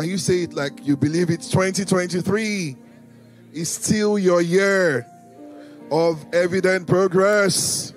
Can 0.00 0.08
you 0.08 0.16
say 0.16 0.44
it 0.44 0.54
like 0.54 0.72
you 0.82 0.96
believe 0.96 1.28
it's 1.28 1.50
2023 1.50 2.74
is 3.52 3.68
still 3.68 4.18
your 4.18 4.40
year 4.40 5.06
of 5.90 6.24
evident 6.32 6.86
progress? 6.86 7.92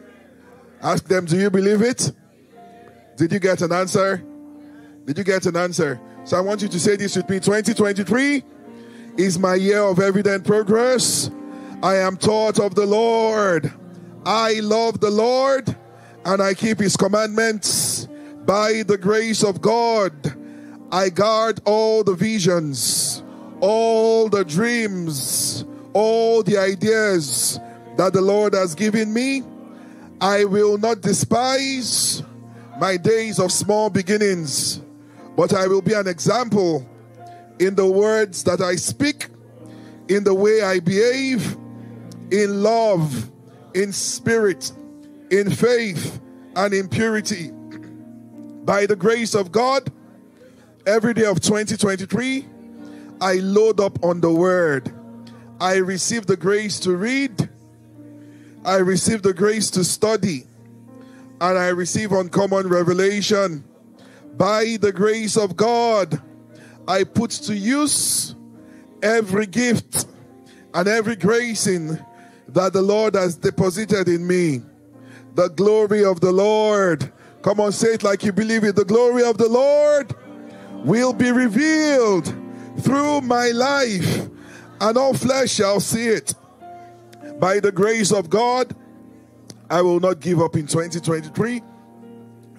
Ask 0.82 1.06
them, 1.06 1.24
do 1.24 1.38
you 1.38 1.50
believe 1.50 1.82
it? 1.82 2.12
Did 3.16 3.32
you 3.32 3.40
get 3.40 3.62
an 3.62 3.72
answer? 3.72 4.22
Did 5.06 5.18
you 5.18 5.24
get 5.24 5.46
an 5.46 5.56
answer? 5.56 5.98
So 6.26 6.36
I 6.36 6.42
want 6.42 6.62
you 6.62 6.68
to 6.68 6.78
say 6.78 6.98
this 6.98 7.16
with 7.16 7.30
me 7.30 7.40
2023 7.40 8.44
is 9.16 9.40
my 9.40 9.56
year 9.56 9.84
of 9.84 10.02
evident 10.02 10.46
progress. 10.46 11.32
I 11.82 11.96
am 11.96 12.18
taught 12.18 12.60
of 12.60 12.76
the 12.76 12.86
Lord. 12.86 13.72
I 14.26 14.60
love 14.60 15.00
the 15.00 15.10
Lord 15.10 15.74
and 16.26 16.42
I 16.42 16.54
keep 16.54 16.80
his 16.80 16.98
commandments. 16.98 18.10
By 18.46 18.84
the 18.86 18.98
grace 18.98 19.42
of 19.42 19.62
God, 19.62 20.43
I 20.94 21.10
guard 21.10 21.60
all 21.66 22.04
the 22.04 22.14
visions, 22.14 23.24
all 23.62 24.30
the 24.30 24.46
dreams, 24.46 25.66
all 25.94 26.44
the 26.44 26.60
ideas 26.60 27.60
that 27.98 28.14
the 28.14 28.22
Lord 28.22 28.54
has 28.54 28.76
given 28.76 29.12
me. 29.12 29.42
I 30.22 30.46
will 30.46 30.78
not 30.78 31.02
despise 31.02 32.22
my 32.80 32.98
days 32.98 33.40
of 33.40 33.52
small 33.52 33.90
beginnings, 33.90 34.84
but 35.36 35.52
I 35.52 35.66
will 35.66 35.82
be 35.82 35.94
an 35.94 36.08
example 36.08 36.88
in 37.58 37.74
the 37.74 37.88
words 37.88 38.44
that 38.44 38.62
I 38.62 38.76
speak, 38.76 39.30
in 40.10 40.24
the 40.24 40.36
way 40.36 40.62
I 40.62 40.80
behave, 40.80 41.58
in 42.30 42.62
love, 42.62 43.32
in 43.74 43.92
spirit, 43.94 44.72
in 45.32 45.50
faith, 45.50 46.22
and 46.56 46.72
in 46.72 46.88
purity. 46.88 47.50
By 48.64 48.86
the 48.86 48.96
grace 48.96 49.34
of 49.34 49.52
God, 49.52 49.92
every 50.86 51.14
day 51.14 51.26
of 51.26 51.40
2023, 51.40 52.46
I 53.22 53.36
load 53.36 53.80
up 53.80 54.04
on 54.04 54.22
the 54.22 54.32
word. 54.32 54.94
I 55.60 55.76
receive 55.76 56.26
the 56.26 56.36
grace 56.36 56.80
to 56.82 56.96
read. 56.96 57.50
I 58.66 58.78
receive 58.78 59.22
the 59.22 59.34
grace 59.34 59.70
to 59.72 59.84
study. 59.84 60.46
And 61.40 61.58
I 61.58 61.68
receive 61.70 62.12
uncommon 62.12 62.68
revelation. 62.68 63.64
By 64.36 64.78
the 64.80 64.92
grace 64.92 65.38
of 65.38 65.56
God, 65.56 66.22
I 66.88 67.04
put 67.04 67.32
to 67.32 67.56
use 67.56 68.36
every 69.02 69.46
gift 69.46 70.06
and 70.74 70.88
every 70.88 71.16
gracing 71.16 72.00
that 72.50 72.74
the 72.74 72.82
Lord 72.82 73.16
has 73.16 73.36
deposited 73.36 74.08
in 74.08 74.26
me. 74.26 74.62
The 75.36 75.50
glory 75.50 76.04
of 76.04 76.20
the 76.20 76.32
Lord. 76.32 77.12
Come 77.42 77.60
on, 77.60 77.72
say 77.72 77.94
it 77.94 78.04
like 78.04 78.24
you 78.24 78.32
believe 78.32 78.64
it. 78.64 78.76
The 78.76 78.86
glory 78.86 79.24
of 79.24 79.38
the 79.38 79.50
Lord 79.50 80.16
will 80.84 81.14
be 81.14 81.32
revealed 81.32 82.26
through 82.80 83.22
my 83.22 83.50
life, 83.50 84.28
and 84.82 84.98
all 84.98 85.14
flesh 85.14 85.52
shall 85.52 85.80
see 85.80 86.08
it. 86.08 86.34
By 87.40 87.60
the 87.60 87.72
grace 87.72 88.12
of 88.12 88.30
God, 88.30 88.76
I 89.70 89.82
will 89.82 90.00
not 90.00 90.20
give 90.20 90.42
up 90.42 90.56
in 90.56 90.68
2023. 90.68 91.62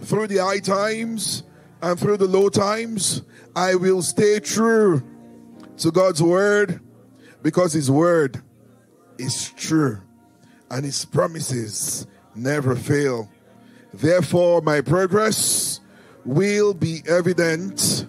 Through 0.02 0.26
the 0.26 0.38
high 0.38 0.58
times 0.58 1.44
and 1.82 1.98
through 1.98 2.16
the 2.16 2.26
low 2.26 2.48
times, 2.48 3.22
I 3.54 3.74
will 3.74 4.02
stay 4.02 4.40
true 4.40 5.02
to 5.78 5.90
God's 5.90 6.22
word 6.22 6.80
because 7.42 7.72
His 7.72 7.90
word 7.90 8.42
is 9.18 9.50
true 9.50 10.00
and 10.70 10.84
His 10.84 11.04
promises 11.04 12.06
never 12.34 12.74
fail. 12.74 13.30
Therefore, 13.92 14.60
my 14.60 14.80
progress 14.80 15.80
will 16.24 16.74
be 16.74 17.02
evident 17.06 18.03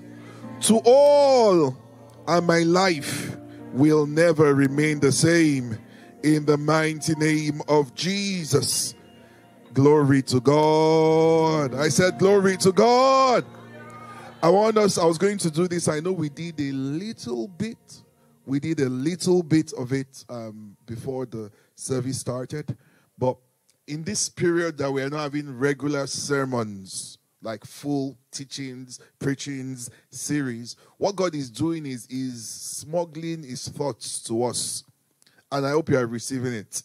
to 0.68 0.82
all, 0.84 1.78
and 2.28 2.48
my 2.48 2.60
life 2.60 3.38
will 3.74 4.08
never 4.08 4.56
remain 4.56 5.00
the 5.00 5.12
same. 5.12 5.78
In 6.24 6.46
the 6.46 6.58
mighty 6.58 7.14
name 7.16 7.62
of 7.68 7.94
Jesus. 7.94 8.96
Glory 9.74 10.24
to 10.24 10.40
God. 10.40 11.76
I 11.76 11.90
said, 11.90 12.18
Glory 12.18 12.58
to 12.58 12.72
God. 12.72 13.46
I 14.42 14.50
want 14.50 14.78
us, 14.78 14.98
I 14.98 15.06
was 15.06 15.20
going 15.20 15.38
to 15.40 15.52
do 15.52 15.68
this. 15.68 15.88
I 15.88 16.00
know 16.00 16.12
we 16.14 16.30
did 16.30 16.60
a 16.60 16.72
little 16.72 17.48
bit. 17.48 17.78
We 18.46 18.60
did 18.60 18.80
a 18.80 18.90
little 18.90 19.44
bit 19.44 19.72
of 19.74 19.92
it 19.92 20.26
um, 20.30 20.78
before 20.86 21.26
the 21.26 21.52
service 21.76 22.20
started. 22.20 22.76
But 23.18 23.38
in 23.88 24.04
this 24.04 24.30
period 24.30 24.78
that 24.80 24.92
we 24.92 25.04
are 25.04 25.10
not 25.10 25.22
having 25.22 25.58
regular 25.58 26.08
sermons, 26.08 27.18
like 27.46 27.64
full 27.64 28.18
teachings, 28.32 29.00
preachings, 29.20 29.90
series, 30.10 30.76
what 30.98 31.16
God 31.16 31.36
is 31.36 31.50
doing 31.50 31.86
is, 31.86 32.08
is 32.08 32.50
smuggling 32.50 33.44
his 33.44 33.68
thoughts 33.68 34.22
to 34.24 34.44
us. 34.44 34.84
And 35.52 35.66
I 35.66 35.70
hope 35.70 35.90
you 35.90 35.98
are 35.98 36.08
receiving 36.08 36.54
it. 36.54 36.82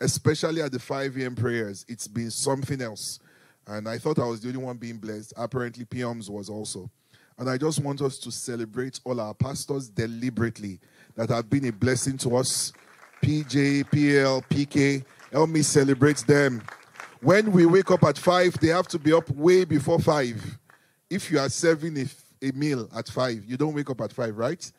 Especially 0.00 0.62
at 0.62 0.70
the 0.70 0.78
5 0.78 1.16
a.m. 1.16 1.34
prayers. 1.34 1.84
It's 1.88 2.06
been 2.06 2.30
something 2.30 2.80
else. 2.80 3.18
And 3.66 3.88
I 3.88 3.98
thought 3.98 4.18
I 4.18 4.26
was 4.26 4.40
the 4.40 4.48
only 4.48 4.62
one 4.62 4.76
being 4.76 4.98
blessed. 4.98 5.32
Apparently, 5.36 5.84
PMs 5.84 6.30
was 6.30 6.48
also. 6.48 6.88
And 7.38 7.48
I 7.48 7.56
just 7.56 7.82
want 7.82 8.02
us 8.02 8.18
to 8.18 8.30
celebrate 8.30 9.00
all 9.04 9.20
our 9.20 9.34
pastors 9.34 9.88
deliberately 9.88 10.80
that 11.16 11.30
have 11.30 11.48
been 11.48 11.66
a 11.66 11.72
blessing 11.72 12.18
to 12.18 12.36
us. 12.36 12.72
PJ, 13.22 13.90
PL, 13.90 14.42
PK. 14.42 15.04
Help 15.32 15.50
me 15.50 15.62
celebrate 15.62 16.18
them. 16.26 16.62
When 17.20 17.50
we 17.50 17.66
wake 17.66 17.90
up 17.90 18.04
at 18.04 18.16
5, 18.16 18.60
they 18.60 18.68
have 18.68 18.86
to 18.88 18.98
be 18.98 19.12
up 19.12 19.28
way 19.30 19.64
before 19.64 19.98
5. 19.98 20.58
If 21.10 21.30
you 21.30 21.38
are 21.40 21.48
serving 21.48 21.98
a, 21.98 22.06
a 22.46 22.52
meal 22.52 22.88
at 22.94 23.08
5, 23.08 23.44
you 23.44 23.56
don't 23.56 23.74
wake 23.74 23.90
up 23.90 24.00
at 24.00 24.12
5, 24.12 24.36
right? 24.36 24.72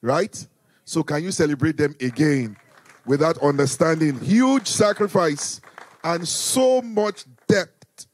Right? 0.00 0.46
So 0.84 1.02
can 1.02 1.22
you 1.22 1.30
celebrate 1.32 1.76
them 1.76 1.94
again 2.00 2.56
without 3.04 3.38
understanding? 3.42 4.18
Huge 4.20 4.66
sacrifice 4.66 5.60
and 6.02 6.26
so 6.26 6.80
much 6.82 7.24
depth 7.46 8.06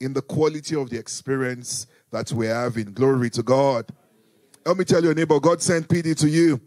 in 0.00 0.12
the 0.12 0.22
quality 0.22 0.76
of 0.76 0.88
the 0.88 0.98
experience 0.98 1.86
that 2.10 2.32
we're 2.32 2.54
having. 2.54 2.92
Glory 2.92 3.30
to 3.30 3.42
God. 3.42 3.86
Let 4.64 4.76
me 4.76 4.84
tell 4.84 5.02
your 5.02 5.14
neighbor, 5.14 5.40
God 5.40 5.60
sent 5.60 5.88
PD 5.88 6.16
to 6.18 6.28
you. 6.28 6.60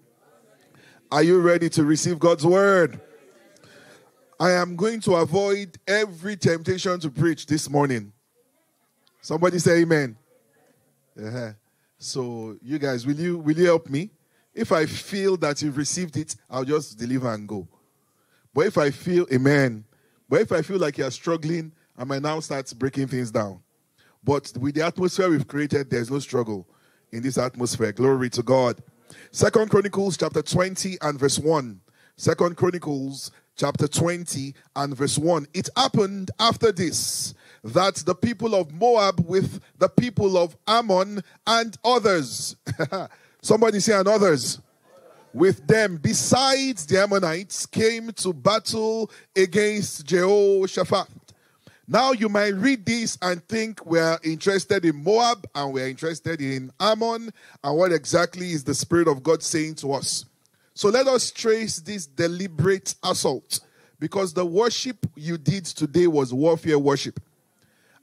Are 1.11 1.23
you 1.23 1.39
ready 1.39 1.69
to 1.69 1.83
receive 1.83 2.19
God's 2.19 2.45
word? 2.45 2.99
I 4.43 4.51
am 4.51 4.75
going 4.75 4.99
to 4.99 5.15
avoid 5.15 5.77
every 5.87 6.35
temptation 6.35 6.99
to 6.99 7.09
preach 7.09 7.45
this 7.45 7.69
morning. 7.69 8.11
Somebody 9.21 9.57
say 9.57 9.83
amen. 9.83 10.17
Uh-huh. 11.17 11.53
So 11.97 12.57
you 12.61 12.77
guys, 12.77 13.07
will 13.07 13.15
you 13.15 13.37
will 13.37 13.57
you 13.57 13.63
help 13.63 13.89
me? 13.89 14.09
If 14.53 14.73
I 14.73 14.85
feel 14.85 15.37
that 15.37 15.61
you've 15.61 15.77
received 15.77 16.17
it, 16.17 16.35
I'll 16.49 16.65
just 16.65 16.99
deliver 16.99 17.33
and 17.33 17.47
go. 17.47 17.65
But 18.53 18.65
if 18.65 18.77
I 18.77 18.91
feel 18.91 19.25
amen, 19.31 19.85
but 20.27 20.41
if 20.41 20.51
I 20.51 20.61
feel 20.61 20.77
like 20.77 20.97
you're 20.97 21.09
struggling, 21.11 21.71
I 21.97 22.03
might 22.03 22.21
now 22.21 22.41
start 22.41 22.69
breaking 22.77 23.07
things 23.07 23.31
down. 23.31 23.61
But 24.25 24.51
with 24.59 24.75
the 24.75 24.85
atmosphere 24.85 25.29
we've 25.29 25.47
created, 25.47 25.89
there's 25.89 26.11
no 26.11 26.19
struggle 26.19 26.67
in 27.13 27.23
this 27.23 27.37
atmosphere. 27.37 27.93
Glory 27.93 28.29
to 28.31 28.43
God. 28.43 28.83
Second 29.31 29.71
Chronicles 29.71 30.17
chapter 30.17 30.41
20 30.41 30.97
and 31.01 31.17
verse 31.17 31.39
1. 31.39 31.79
Second 32.17 32.57
Chronicles 32.57 33.31
chapter 33.55 33.87
20 33.87 34.53
and 34.75 34.95
verse 34.95 35.17
1. 35.17 35.47
It 35.53 35.69
happened 35.75 36.31
after 36.39 36.71
this 36.71 37.33
that 37.63 37.95
the 37.95 38.15
people 38.15 38.55
of 38.55 38.73
Moab 38.73 39.25
with 39.25 39.61
the 39.79 39.89
people 39.89 40.37
of 40.37 40.55
Ammon 40.67 41.23
and 41.47 41.77
others, 41.83 42.55
somebody 43.41 43.79
say 43.79 43.97
and 43.97 44.07
others, 44.07 44.59
with 45.33 45.65
them 45.67 45.97
besides 45.97 46.85
the 46.85 47.01
Ammonites 47.01 47.65
came 47.65 48.11
to 48.13 48.33
battle 48.33 49.09
against 49.35 50.05
Jehoshaphat. 50.05 51.07
Now 51.87 52.11
you 52.11 52.29
might 52.29 52.53
read 52.53 52.85
this 52.85 53.17
and 53.21 53.45
think 53.47 53.85
we're 53.85 54.17
interested 54.23 54.85
in 54.85 55.03
Moab 55.03 55.45
and 55.53 55.73
we're 55.73 55.87
interested 55.87 56.41
in 56.41 56.71
Ammon 56.79 57.31
and 57.63 57.77
what 57.77 57.91
exactly 57.91 58.51
is 58.51 58.63
the 58.63 58.73
Spirit 58.73 59.07
of 59.07 59.23
God 59.23 59.43
saying 59.43 59.75
to 59.75 59.93
us. 59.93 60.25
So 60.73 60.89
let 60.89 61.07
us 61.07 61.31
trace 61.31 61.79
this 61.79 62.05
deliberate 62.07 62.95
assault 63.03 63.59
because 63.99 64.33
the 64.33 64.45
worship 64.45 65.05
you 65.15 65.37
did 65.37 65.65
today 65.65 66.07
was 66.07 66.33
warfare 66.33 66.79
worship. 66.79 67.19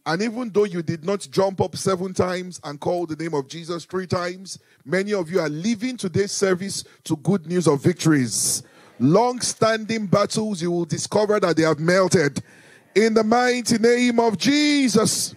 And 0.06 0.22
even 0.22 0.50
though 0.50 0.64
you 0.64 0.82
did 0.82 1.05
not 1.05 1.26
jump 1.31 1.61
up 1.61 1.76
seven 1.76 2.14
times 2.14 2.61
and 2.64 2.81
call 2.81 3.06
the 3.06 3.17
name 3.17 3.34
of 3.34 3.49
Jesus 3.49 3.84
three 3.84 4.06
times, 4.06 4.58
many 4.84 5.12
of 5.12 5.31
you 5.31 5.40
are 5.40 5.49
leaving 5.49 5.96
today's 5.96 6.32
service 6.32 6.84
to 7.05 7.17
good 7.19 7.46
news 7.46 7.67
of 7.67 7.82
victories. 7.82 8.62
Long 8.99 9.40
standing 9.40 10.06
battles, 10.06 10.62
you 10.62 10.70
will 10.70 10.84
discover 10.84 11.38
that 11.40 11.56
they 11.56 11.64
have 11.64 11.81
melted. 11.81 12.43
In 12.94 13.14
the 13.14 13.25
mighty 13.25 13.78
name 13.78 14.19
of 14.20 14.38
Jesus. 14.38 15.34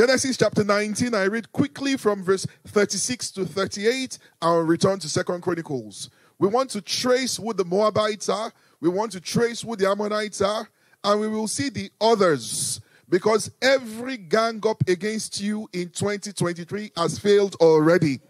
Genesis 0.00 0.38
chapter 0.38 0.64
19, 0.64 1.14
I 1.14 1.24
read 1.24 1.52
quickly 1.52 1.98
from 1.98 2.24
verse 2.24 2.46
36 2.68 3.32
to 3.32 3.44
38. 3.44 4.16
I'll 4.40 4.62
return 4.62 4.98
to 4.98 5.10
Second 5.10 5.42
Chronicles. 5.42 6.08
We 6.38 6.48
want 6.48 6.70
to 6.70 6.80
trace 6.80 7.36
who 7.36 7.52
the 7.52 7.66
Moabites 7.66 8.30
are, 8.30 8.50
we 8.80 8.88
want 8.88 9.12
to 9.12 9.20
trace 9.20 9.60
who 9.60 9.76
the 9.76 9.90
Ammonites 9.90 10.40
are, 10.40 10.66
and 11.04 11.20
we 11.20 11.28
will 11.28 11.48
see 11.48 11.68
the 11.68 11.90
others. 12.00 12.80
Because 13.10 13.50
every 13.60 14.16
gang 14.16 14.62
up 14.66 14.82
against 14.88 15.38
you 15.38 15.68
in 15.74 15.90
2023 15.90 16.92
has 16.96 17.18
failed 17.18 17.56
already. 17.56 18.20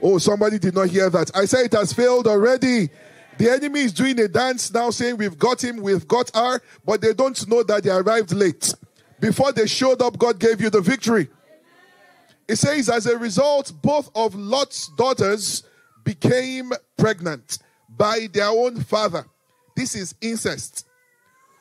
Oh, 0.00 0.16
somebody 0.16 0.58
did 0.58 0.74
not 0.74 0.88
hear 0.88 1.10
that. 1.10 1.30
I 1.34 1.44
say 1.44 1.64
it 1.64 1.74
has 1.74 1.92
failed 1.92 2.26
already. 2.26 2.88
The 3.36 3.50
enemy 3.50 3.80
is 3.80 3.92
doing 3.92 4.18
a 4.18 4.28
dance 4.28 4.72
now 4.72 4.88
saying 4.88 5.18
we've 5.18 5.38
got 5.38 5.62
him, 5.62 5.76
we've 5.76 6.08
got 6.08 6.34
her, 6.34 6.62
but 6.86 7.02
they 7.02 7.12
don't 7.12 7.46
know 7.48 7.62
that 7.64 7.82
they 7.82 7.90
arrived 7.90 8.32
late. 8.32 8.72
Before 9.22 9.52
they 9.52 9.68
showed 9.68 10.02
up, 10.02 10.18
God 10.18 10.40
gave 10.40 10.60
you 10.60 10.68
the 10.68 10.80
victory. 10.80 11.28
It 12.48 12.56
says, 12.56 12.88
as 12.88 13.06
a 13.06 13.16
result, 13.16 13.72
both 13.80 14.10
of 14.16 14.34
Lot's 14.34 14.90
daughters 14.98 15.62
became 16.02 16.72
pregnant 16.98 17.58
by 17.88 18.26
their 18.32 18.48
own 18.48 18.80
father. 18.82 19.24
This 19.76 19.94
is 19.94 20.16
incest. 20.20 20.88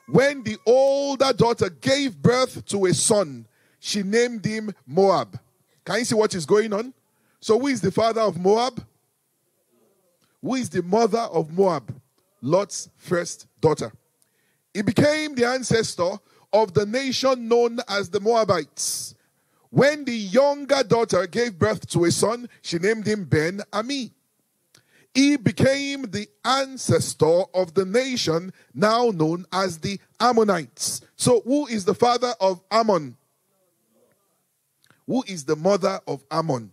When 0.07 0.41
the 0.41 0.57
older 0.65 1.31
daughter 1.33 1.69
gave 1.69 2.19
birth 2.19 2.65
to 2.65 2.87
a 2.87 2.95
son, 2.95 3.45
she 3.79 4.01
named 4.01 4.43
him 4.43 4.73
Moab. 4.87 5.39
Can 5.85 5.99
you 5.99 6.05
see 6.05 6.15
what 6.15 6.33
is 6.33 6.47
going 6.47 6.73
on? 6.73 6.91
So, 7.41 7.59
who 7.59 7.67
is 7.67 7.79
the 7.79 7.91
father 7.91 8.21
of 8.21 8.39
Moab? 8.39 8.83
Who 10.41 10.55
is 10.55 10.67
the 10.67 10.81
mother 10.81 11.19
of 11.19 11.55
Moab? 11.55 11.93
Lot's 12.41 12.89
first 12.97 13.45
daughter. 13.61 13.91
He 14.73 14.81
became 14.81 15.35
the 15.35 15.45
ancestor 15.47 16.17
of 16.53 16.73
the 16.73 16.85
nation 16.85 17.47
known 17.47 17.79
as 17.87 18.09
the 18.09 18.19
Moabites. 18.19 19.15
When 19.69 20.03
the 20.03 20.15
younger 20.15 20.83
daughter 20.83 21.25
gave 21.27 21.57
birth 21.57 21.87
to 21.89 22.05
a 22.05 22.11
son, 22.11 22.49
she 22.61 22.77
named 22.77 23.07
him 23.07 23.23
Ben 23.23 23.61
Ami. 23.71 24.11
He 25.13 25.37
became 25.37 26.03
the 26.03 26.27
ancestor 26.43 27.43
of 27.53 27.73
the 27.73 27.85
nation 27.85 28.53
now 28.73 29.11
known 29.13 29.45
as 29.51 29.77
the 29.79 29.99
Ammonites. 30.19 31.01
So, 31.15 31.41
who 31.41 31.67
is 31.67 31.83
the 31.83 31.93
father 31.93 32.33
of 32.39 32.61
Ammon? 32.71 33.17
Who 35.05 35.23
is 35.27 35.43
the 35.43 35.57
mother 35.57 35.99
of 36.07 36.23
Ammon? 36.31 36.71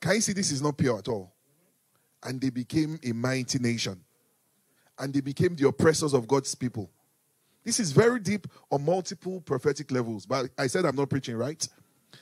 Can 0.00 0.16
you 0.16 0.20
see 0.20 0.32
this 0.32 0.50
is 0.50 0.60
not 0.60 0.76
pure 0.76 0.98
at 0.98 1.08
all? 1.08 1.32
And 2.22 2.40
they 2.40 2.50
became 2.50 2.98
a 3.02 3.12
mighty 3.12 3.58
nation. 3.58 4.00
And 4.98 5.14
they 5.14 5.20
became 5.20 5.56
the 5.56 5.68
oppressors 5.68 6.12
of 6.12 6.28
God's 6.28 6.54
people. 6.54 6.90
This 7.64 7.78
is 7.78 7.92
very 7.92 8.18
deep 8.18 8.46
on 8.70 8.84
multiple 8.84 9.40
prophetic 9.40 9.90
levels. 9.90 10.26
But 10.26 10.50
I 10.58 10.66
said 10.66 10.84
I'm 10.84 10.96
not 10.96 11.10
preaching, 11.10 11.36
right? 11.36 11.66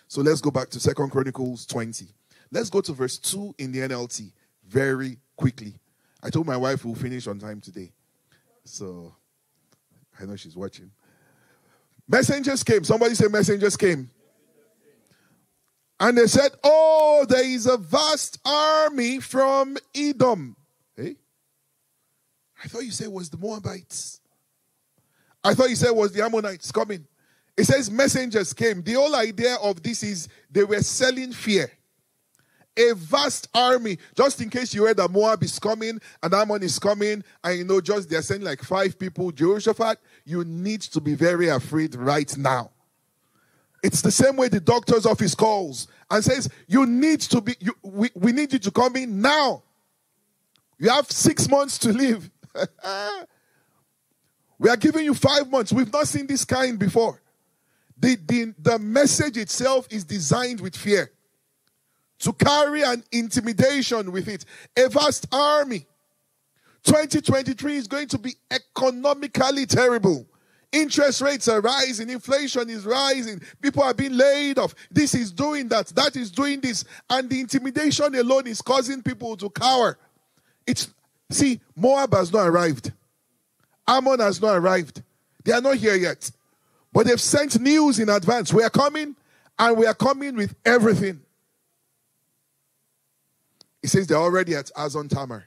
So 0.06 0.20
let's 0.20 0.40
go 0.40 0.50
back 0.50 0.68
to 0.70 0.80
Second 0.80 1.10
Chronicles 1.10 1.66
20. 1.66 2.06
Let's 2.52 2.70
go 2.70 2.80
to 2.80 2.92
verse 2.92 3.18
2 3.18 3.54
in 3.58 3.72
the 3.72 3.80
NLT 3.80 4.32
very 4.66 5.18
quickly. 5.36 5.74
I 6.22 6.30
told 6.30 6.46
my 6.46 6.56
wife 6.56 6.84
we'll 6.84 6.94
finish 6.94 7.26
on 7.26 7.38
time 7.38 7.60
today. 7.60 7.92
So 8.64 9.14
I 10.20 10.24
know 10.26 10.36
she's 10.36 10.56
watching. 10.56 10.90
Messengers 12.06 12.62
came. 12.62 12.84
Somebody 12.84 13.14
say 13.14 13.28
messengers 13.28 13.76
came. 13.76 14.10
And 15.98 16.16
they 16.16 16.26
said, 16.26 16.52
Oh, 16.64 17.24
there 17.28 17.44
is 17.44 17.66
a 17.66 17.76
vast 17.76 18.38
army 18.44 19.20
from 19.20 19.76
Edom. 19.94 20.56
Hey? 20.96 21.16
I 22.62 22.68
thought 22.68 22.84
you 22.84 22.90
said 22.90 23.06
it 23.06 23.12
was 23.12 23.30
the 23.30 23.36
Moabites. 23.36 24.19
I 25.42 25.54
thought 25.54 25.70
you 25.70 25.76
said 25.76 25.90
was 25.90 26.12
the 26.12 26.24
Ammonites 26.24 26.70
coming. 26.70 27.06
It 27.56 27.64
says 27.64 27.90
messengers 27.90 28.52
came. 28.52 28.82
The 28.82 28.94
whole 28.94 29.14
idea 29.14 29.56
of 29.56 29.82
this 29.82 30.02
is 30.02 30.28
they 30.50 30.64
were 30.64 30.82
selling 30.82 31.32
fear. 31.32 31.70
A 32.76 32.94
vast 32.94 33.48
army, 33.52 33.98
just 34.16 34.40
in 34.40 34.48
case 34.48 34.72
you 34.72 34.84
heard 34.84 34.96
that 34.96 35.10
Moab 35.10 35.42
is 35.42 35.58
coming 35.58 36.00
and 36.22 36.34
Ammon 36.34 36.62
is 36.62 36.78
coming, 36.78 37.22
and 37.42 37.58
you 37.58 37.64
know, 37.64 37.80
just 37.80 38.08
they're 38.08 38.22
sending 38.22 38.46
like 38.46 38.62
five 38.62 38.98
people. 38.98 39.30
Jehoshaphat, 39.32 39.98
you 40.24 40.44
need 40.44 40.80
to 40.82 41.00
be 41.00 41.14
very 41.14 41.48
afraid 41.48 41.94
right 41.94 42.34
now. 42.38 42.70
It's 43.82 44.02
the 44.02 44.10
same 44.10 44.36
way 44.36 44.48
the 44.48 44.60
doctor's 44.60 45.06
office 45.06 45.34
calls 45.34 45.88
and 46.10 46.22
says, 46.22 46.48
You 46.66 46.86
need 46.86 47.20
to 47.22 47.40
be, 47.40 47.56
you, 47.60 47.74
we, 47.82 48.10
we 48.14 48.32
need 48.32 48.52
you 48.52 48.58
to 48.58 48.70
come 48.70 48.96
in 48.96 49.20
now. 49.20 49.62
You 50.78 50.90
have 50.90 51.10
six 51.10 51.48
months 51.48 51.78
to 51.78 51.92
live. 51.92 52.30
we 54.60 54.68
are 54.68 54.76
giving 54.76 55.04
you 55.04 55.14
five 55.14 55.50
months. 55.50 55.72
We've 55.72 55.90
not 55.90 56.06
seen 56.06 56.26
this 56.26 56.44
kind 56.44 56.78
before. 56.78 57.20
The, 57.98 58.16
the, 58.26 58.54
the 58.58 58.78
message 58.78 59.38
itself 59.38 59.88
is 59.90 60.04
designed 60.04 60.60
with 60.60 60.76
fear 60.76 61.10
to 62.20 62.32
carry 62.34 62.82
an 62.82 63.02
intimidation 63.10 64.12
with 64.12 64.28
it. 64.28 64.44
A 64.76 64.90
vast 64.90 65.26
army. 65.32 65.86
2023 66.84 67.76
is 67.76 67.88
going 67.88 68.08
to 68.08 68.18
be 68.18 68.34
economically 68.50 69.64
terrible. 69.64 70.26
Interest 70.72 71.22
rates 71.22 71.48
are 71.48 71.62
rising, 71.62 72.10
inflation 72.10 72.70
is 72.70 72.84
rising, 72.86 73.40
people 73.60 73.82
are 73.82 73.94
being 73.94 74.12
laid 74.12 74.58
off. 74.58 74.74
This 74.90 75.14
is 75.14 75.32
doing 75.32 75.68
that, 75.68 75.88
that 75.88 76.16
is 76.16 76.30
doing 76.30 76.60
this, 76.60 76.84
and 77.08 77.28
the 77.28 77.40
intimidation 77.40 78.14
alone 78.14 78.46
is 78.46 78.62
causing 78.62 79.02
people 79.02 79.36
to 79.38 79.50
cower. 79.50 79.98
It's 80.66 80.92
see, 81.30 81.60
Moab 81.74 82.14
has 82.14 82.32
not 82.32 82.46
arrived, 82.46 82.92
Ammon 83.86 84.20
has 84.20 84.40
not 84.40 84.56
arrived, 84.56 85.02
they 85.44 85.52
are 85.52 85.60
not 85.60 85.76
here 85.76 85.96
yet, 85.96 86.30
but 86.92 87.06
they've 87.06 87.20
sent 87.20 87.60
news 87.60 87.98
in 87.98 88.08
advance. 88.08 88.52
We 88.52 88.62
are 88.62 88.70
coming, 88.70 89.16
and 89.58 89.76
we 89.76 89.86
are 89.86 89.94
coming 89.94 90.36
with 90.36 90.54
everything. 90.64 91.20
He 93.82 93.88
says 93.88 94.06
they're 94.06 94.18
already 94.18 94.54
at 94.54 94.70
Hazazon 94.76 95.08
Tamar. 95.08 95.44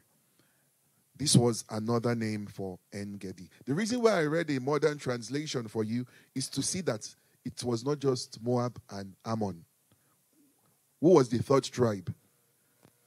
This 1.15 1.35
was 1.35 1.63
another 1.69 2.15
name 2.15 2.47
for 2.47 2.79
En 2.91 3.13
Gedi. 3.13 3.49
The 3.65 3.73
reason 3.73 4.01
why 4.01 4.19
I 4.19 4.25
read 4.25 4.49
a 4.49 4.59
modern 4.59 4.97
translation 4.97 5.67
for 5.67 5.83
you 5.83 6.05
is 6.33 6.49
to 6.49 6.63
see 6.63 6.81
that 6.81 7.07
it 7.45 7.63
was 7.63 7.85
not 7.85 7.99
just 7.99 8.41
Moab 8.43 8.79
and 8.89 9.13
Ammon. 9.25 9.63
Who 10.99 11.09
was 11.09 11.29
the 11.29 11.37
third 11.37 11.65
tribe? 11.65 12.13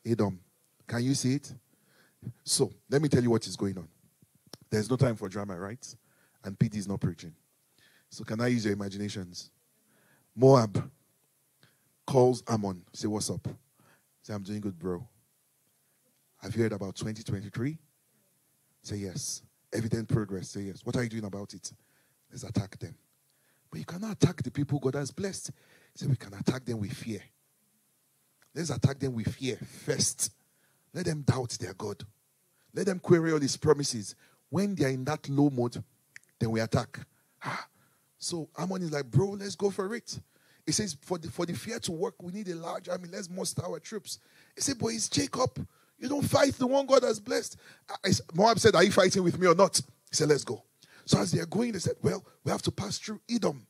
Edom. 0.05 0.39
Can 0.87 1.03
you 1.03 1.15
see 1.15 1.35
it? 1.35 1.53
So, 2.45 2.73
let 2.89 3.03
me 3.03 3.09
tell 3.09 3.23
you 3.23 3.31
what 3.31 3.47
is 3.47 3.57
going 3.57 3.77
on. 3.79 3.89
There's 4.71 4.91
no 4.91 4.97
time 4.97 5.17
for 5.17 5.29
drama, 5.29 5.57
right? 5.57 5.95
And 6.45 6.59
PD 6.59 6.77
is 6.77 6.89
not 6.89 7.01
preaching. 7.01 7.35
So, 8.09 8.25
can 8.25 8.41
I 8.41 8.49
use 8.49 8.65
your 8.65 8.75
imaginations? 8.75 9.51
Moab 10.35 10.91
calls 12.07 12.43
Ammon. 12.49 12.83
Say, 12.93 13.09
What's 13.09 13.31
up? 13.31 13.49
Say, 14.23 14.35
I'm 14.35 14.43
doing 14.43 14.61
good, 14.61 14.79
bro. 14.79 15.07
Have 16.43 16.55
you 16.55 16.63
heard 16.63 16.73
about 16.73 16.95
2023? 16.97 17.79
Say 18.83 18.97
yes. 18.97 19.43
Evident 19.73 20.09
progress. 20.09 20.51
Say 20.51 20.61
yes. 20.63 20.81
What 20.85 20.97
are 20.97 21.03
you 21.03 21.09
doing 21.09 21.25
about 21.25 21.55
it? 21.55 21.73
Let's 22.31 22.45
attack 22.45 22.79
them. 22.79 22.95
But 23.71 23.79
you 23.81 23.85
cannot 23.85 24.13
attack 24.13 24.43
the 24.43 24.51
people 24.51 24.79
God 24.79 24.95
has 24.95 25.11
blessed. 25.11 25.51
Say 25.95 26.07
we 26.07 26.17
can 26.17 26.35
attack 26.35 26.65
them 26.65 26.79
with 26.79 26.93
fear. 26.93 27.21
Let's 28.55 28.71
attack 28.71 28.99
them 28.99 29.15
with 29.15 29.35
fear 29.35 29.59
first. 29.85 30.33
Let 30.95 31.07
them 31.07 31.23
doubt 31.23 31.51
their 31.61 31.75
God. 31.75 32.05
Let 32.73 32.87
them 32.87 32.99
query 32.99 33.33
all 33.33 33.41
his 33.41 33.57
promises. 33.57 34.15
When 34.57 34.75
they 34.75 34.87
are 34.87 34.89
in 34.89 35.05
that 35.05 35.29
low 35.29 35.51
mode, 35.51 35.85
then 36.39 36.51
we 36.51 36.61
attack. 36.61 36.99
Ah. 37.45 37.67
So 38.17 38.49
Ammon 38.57 38.85
is 38.85 38.91
like, 38.91 39.05
bro, 39.05 39.33
let's 39.33 39.55
go 39.55 39.69
for 39.69 39.95
it. 39.95 40.19
He 40.65 40.73
says, 40.73 40.97
for 41.03 41.19
the, 41.19 41.31
for 41.31 41.45
the 41.45 41.53
fear 41.53 41.79
to 41.81 41.93
work, 41.93 42.15
we 42.23 42.33
need 42.33 42.49
a 42.49 42.55
large 42.55 42.89
army. 42.89 43.11
Let's 43.13 43.29
muster 43.29 43.63
our 43.67 43.79
troops. 43.81 44.19
He 44.55 44.63
said, 44.63 44.79
but 44.79 44.87
it's 44.95 45.11
Jacob. 45.11 45.69
You 45.99 46.09
don't 46.09 46.23
fight 46.23 46.55
the 46.55 46.67
one 46.67 46.87
God 46.87 47.03
has 47.03 47.21
blessed. 47.21 47.59
I, 48.03 48.09
Moab 48.33 48.59
said, 48.59 48.75
Are 48.75 48.83
you 48.83 48.93
fighting 48.93 49.23
with 49.23 49.39
me 49.39 49.47
or 49.47 49.55
not? 49.55 49.77
He 49.77 50.17
said, 50.17 50.31
Let's 50.31 50.43
go. 50.43 50.65
So 51.05 51.19
as 51.19 51.33
they 51.33 51.41
are 51.41 51.45
going, 51.47 51.73
they 51.73 51.79
said, 51.79 51.97
Well, 52.01 52.25
we 52.43 52.51
have 52.51 52.63
to 52.63 52.71
pass 52.71 52.97
through 52.97 53.21
Edom 53.31 53.67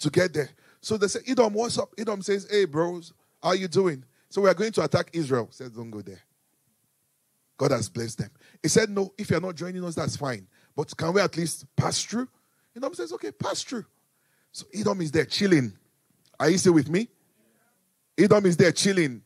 to 0.00 0.10
get 0.10 0.34
there. 0.34 0.50
So 0.82 0.98
they 0.98 1.08
said, 1.08 1.22
Edom, 1.26 1.54
what's 1.54 1.78
up? 1.78 1.94
Edom 1.96 2.20
says, 2.20 2.46
Hey, 2.50 2.66
bros, 2.66 3.14
how 3.42 3.48
are 3.48 3.56
you 3.56 3.68
doing? 3.68 4.04
So 4.28 4.42
we 4.42 4.50
are 4.50 4.54
going 4.54 4.72
to 4.72 4.82
attack 4.82 5.08
Israel. 5.14 5.46
He 5.46 5.54
said, 5.54 5.74
Don't 5.74 5.90
go 5.90 6.02
there. 6.02 6.20
God 7.56 7.70
has 7.70 7.88
blessed 7.88 8.18
them. 8.18 8.30
He 8.62 8.68
said, 8.68 8.90
No, 8.90 9.12
if 9.16 9.30
you're 9.30 9.40
not 9.40 9.54
joining 9.54 9.84
us, 9.84 9.94
that's 9.94 10.16
fine. 10.16 10.46
But 10.76 10.96
can 10.96 11.12
we 11.12 11.20
at 11.20 11.36
least 11.36 11.64
pass 11.76 12.02
through? 12.02 12.28
Edom 12.76 12.94
says, 12.94 13.12
Okay, 13.12 13.32
pass 13.32 13.62
through. 13.62 13.84
So 14.52 14.66
Edom 14.74 15.00
is 15.00 15.10
there 15.10 15.24
chilling. 15.24 15.72
Are 16.40 16.50
you 16.50 16.58
still 16.58 16.74
with 16.74 16.88
me? 16.88 17.08
Edom 18.16 18.46
is 18.46 18.56
there 18.56 18.72
chilling 18.72 19.22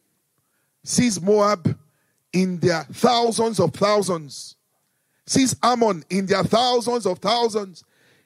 sees 0.85 1.21
Moab 1.21 1.79
in 2.33 2.59
their 2.59 2.85
thousands 2.85 3.61
of 3.61 3.73
thousands, 3.73 4.57
sees 5.27 5.55
Ammon 5.62 6.05
in 6.11 6.27
their 6.27 6.45
thousands 6.45 7.07
of 7.07 7.19
thousands. 7.19 7.85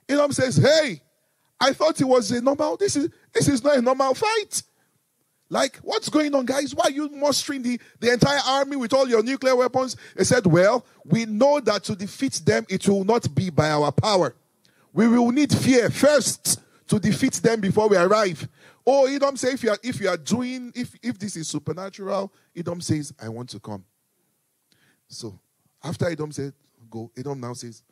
Edom 0.09 0.33
says, 0.33 0.57
Hey, 0.57 1.03
I 1.61 1.73
thought 1.73 2.01
it 2.01 2.05
was 2.05 2.31
a 2.31 2.41
normal, 2.41 2.77
this 2.77 2.97
is 2.97 3.09
this 3.33 3.49
is 3.49 3.63
not 3.65 3.79
a 3.79 3.83
normal 3.83 4.15
fight. 4.15 4.63
Like, 5.49 5.77
what's 5.79 6.09
going 6.09 6.35
on, 6.35 6.45
guys? 6.45 6.75
Why 6.75 6.85
are 6.87 6.91
you 6.91 7.09
mustering 7.09 7.63
the, 7.63 7.81
the 8.01 8.13
entire 8.13 8.41
army 8.47 8.77
with 8.77 8.93
all 8.93 9.09
your 9.09 9.23
nuclear 9.23 9.55
weapons? 9.55 9.97
They 10.17 10.25
said, 10.25 10.45
Well, 10.45 10.85
we 11.05 11.25
know 11.25 11.61
that 11.61 11.85
to 11.85 11.95
defeat 11.95 12.43
them, 12.45 12.67
it 12.69 12.89
will 12.89 13.05
not 13.05 13.33
be 13.35 13.51
by 13.51 13.71
our 13.71 13.93
power. 13.93 14.35
We 14.93 15.07
will 15.07 15.31
need 15.31 15.53
fear 15.53 15.91
first 15.91 16.61
to 16.89 16.99
defeat 16.99 17.35
them 17.35 17.61
before 17.61 17.89
we 17.89 17.97
arrive. 17.97 18.49
Oh, 18.85 19.07
Edom 19.07 19.37
say 19.37 19.53
if 19.53 19.63
you 19.63 19.71
are 19.71 19.79
if 19.83 20.01
you 20.01 20.09
are 20.09 20.17
doing 20.17 20.73
if 20.75 20.95
if 21.03 21.19
this 21.19 21.37
is 21.37 21.49
supernatural, 21.49 22.33
Edom 22.57 22.81
says, 22.81 23.13
I 23.21 23.29
want 23.29 23.51
to 23.51 23.61
come. 23.61 23.85
So 25.09 25.39
after 25.83 26.09
Edom 26.09 26.33
said, 26.33 26.53
go, 26.91 27.11
Edom 27.17 27.41
now 27.41 27.53
says, 27.53 27.83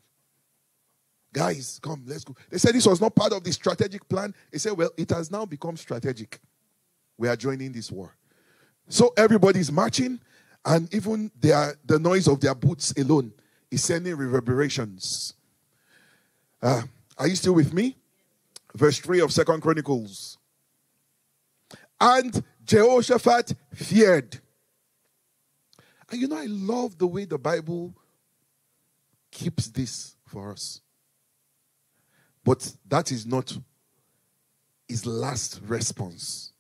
Guys, 1.33 1.81
come, 1.83 2.05
let's 2.07 2.23
go. 2.23 2.35
They 2.49 2.59
said 2.59 2.75
this 2.75 2.87
was 2.87 3.01
not 3.01 3.15
part 3.15 3.33
of 3.33 3.43
the 3.43 3.53
strategic 3.53 4.09
plan. 4.09 4.33
They 4.53 4.59
said, 4.59 4.73
Well, 4.73 4.91
it 4.97 5.11
has 5.11 5.31
now 5.31 5.45
become 5.45 5.77
strategic. 5.77 6.41
We 7.17 7.29
are 7.29 7.37
joining 7.37 7.73
this 7.73 7.91
war. 7.91 8.17
So 8.89 9.13
everybody's 9.17 9.73
marching, 9.73 10.21
and 10.65 10.93
even 10.95 11.31
their, 11.41 11.77
the 11.85 11.99
noise 11.99 12.29
of 12.29 12.41
their 12.41 12.55
boots 12.55 12.93
alone 12.97 13.33
is 13.71 13.85
sending 13.85 14.17
reverberations. 14.17 15.35
Uh, 16.63 16.83
are 17.19 17.29
you 17.29 17.37
still 17.37 17.55
with 17.55 17.73
me? 17.73 17.97
Verse 18.75 18.99
3 18.99 19.21
of 19.21 19.33
Second 19.33 19.61
Chronicles. 19.61 20.39
And 22.01 22.43
Jehoshaphat 22.65 23.55
feared. 23.73 24.41
And 26.11 26.21
you 26.21 26.29
know, 26.29 26.37
I 26.37 26.47
love 26.47 26.99
the 26.99 27.07
way 27.07 27.25
the 27.25 27.39
Bible 27.39 27.95
keeps 29.31 29.69
this 29.69 30.17
for 30.27 30.53
us. 30.53 30.81
But 32.43 32.75
that 32.89 33.11
is 33.11 33.27
not 33.27 33.57
his 34.89 35.07
last 35.07 35.61
response. 35.67 36.54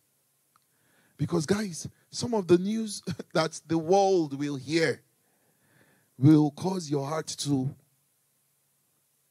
Because, 1.16 1.47
guys, 1.47 1.88
some 2.11 2.35
of 2.35 2.47
the 2.47 2.59
news 2.59 3.02
that 3.35 3.61
the 3.66 3.78
world 3.78 4.38
will 4.38 4.56
hear 4.56 5.00
will 6.18 6.50
cause 6.50 6.90
your 6.90 7.06
heart 7.06 7.26
to 7.26 7.75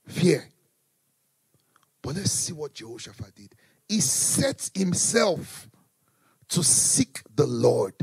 fear. 0.08 0.50
But 2.02 2.16
let's 2.16 2.32
see 2.32 2.54
what 2.54 2.74
Jehoshaphat 2.74 3.36
did. 3.36 3.56
He 3.88 4.02
set 4.02 4.70
himself 4.74 5.70
to 6.50 6.63
seek 6.63 7.22
the 7.34 7.46
Lord. 7.46 7.96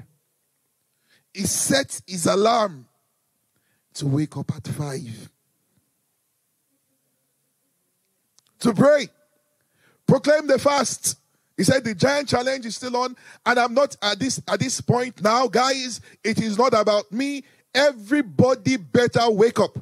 He 1.33 1.43
set 1.43 2.01
his 2.07 2.27
alarm 2.27 2.87
to 3.95 4.07
wake 4.07 4.37
up 4.37 4.55
at 4.57 4.67
five 4.67 5.31
to 8.61 8.75
pray, 8.75 9.09
proclaim 10.07 10.47
the 10.47 10.59
fast. 10.59 11.17
He 11.61 11.65
said 11.65 11.85
the 11.85 11.95
giant 11.95 12.27
challenge 12.27 12.65
is 12.65 12.77
still 12.77 12.97
on, 12.97 13.15
and 13.45 13.59
I'm 13.59 13.75
not 13.75 13.95
at 14.01 14.19
this 14.19 14.41
at 14.49 14.59
this 14.61 14.81
point 14.81 15.23
now, 15.23 15.47
guys. 15.47 16.01
It 16.25 16.41
is 16.41 16.57
not 16.57 16.73
about 16.73 17.13
me. 17.13 17.45
Everybody 17.75 18.79
better 18.79 19.31
wake 19.31 19.61
up. 19.61 19.77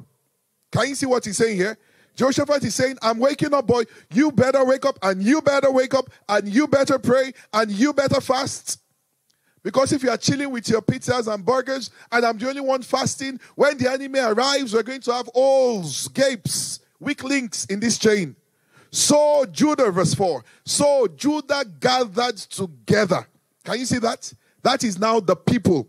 Can 0.73 0.89
you 0.89 0.95
see 0.95 1.05
what 1.05 1.23
he's 1.23 1.37
saying 1.37 1.55
here? 1.55 1.77
Jehoshaphat 2.17 2.65
is 2.65 2.75
saying, 2.75 2.97
I'm 3.01 3.17
waking 3.17 3.53
up, 3.53 3.65
boy. 3.65 3.83
You 4.11 4.29
better 4.29 4.65
wake 4.65 4.85
up, 4.85 4.99
and 5.01 5.23
you 5.23 5.41
better 5.41 5.71
wake 5.71 5.93
up, 5.93 6.09
and 6.27 6.49
you 6.49 6.67
better 6.67 6.99
pray, 6.99 7.31
and 7.53 7.71
you 7.71 7.93
better 7.93 8.19
fast. 8.19 8.81
Because 9.63 9.93
if 9.93 10.03
you 10.03 10.09
are 10.09 10.17
chilling 10.17 10.51
with 10.51 10.67
your 10.67 10.81
pizzas 10.81 11.33
and 11.33 11.45
burgers, 11.45 11.91
and 12.11 12.25
I'm 12.25 12.37
the 12.37 12.49
only 12.49 12.59
one 12.59 12.81
fasting, 12.81 13.39
when 13.55 13.77
the 13.77 13.89
enemy 13.89 14.19
arrives, 14.19 14.73
we're 14.73 14.83
going 14.83 14.99
to 14.99 15.13
have 15.13 15.29
holes, 15.33 16.09
gapes, 16.09 16.81
weak 16.99 17.23
links 17.23 17.63
in 17.67 17.79
this 17.79 17.97
chain. 17.97 18.35
So 18.91 19.45
Judah, 19.51 19.91
verse 19.91 20.13
4. 20.13 20.43
So 20.65 21.07
Judah 21.07 21.63
gathered 21.79 22.37
together. 22.37 23.27
Can 23.63 23.79
you 23.79 23.85
see 23.85 23.99
that? 23.99 24.31
That 24.63 24.83
is 24.83 24.99
now 24.99 25.19
the 25.19 25.35
people. 25.35 25.87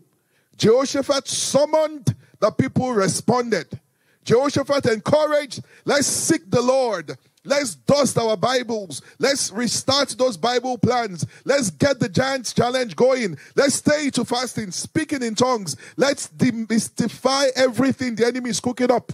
Jehoshaphat 0.57 1.27
summoned, 1.27 2.15
the 2.39 2.51
people 2.51 2.93
responded. 2.93 3.79
Jehoshaphat 4.23 4.85
encouraged, 4.85 5.63
let's 5.85 6.07
seek 6.07 6.49
the 6.49 6.61
Lord. 6.61 7.17
Let's 7.43 7.73
dust 7.73 8.19
our 8.19 8.37
Bibles. 8.37 9.01
Let's 9.17 9.51
restart 9.51 10.09
those 10.09 10.37
Bible 10.37 10.77
plans. 10.77 11.25
Let's 11.43 11.71
get 11.71 11.99
the 11.99 12.07
Giants 12.07 12.53
Challenge 12.53 12.95
going. 12.95 13.37
Let's 13.55 13.75
stay 13.75 14.11
to 14.11 14.23
fasting, 14.23 14.69
speaking 14.69 15.23
in 15.23 15.33
tongues. 15.33 15.75
Let's 15.97 16.27
demystify 16.27 17.47
everything 17.55 18.15
the 18.15 18.27
enemy 18.27 18.51
is 18.51 18.59
cooking 18.59 18.91
up. 18.91 19.11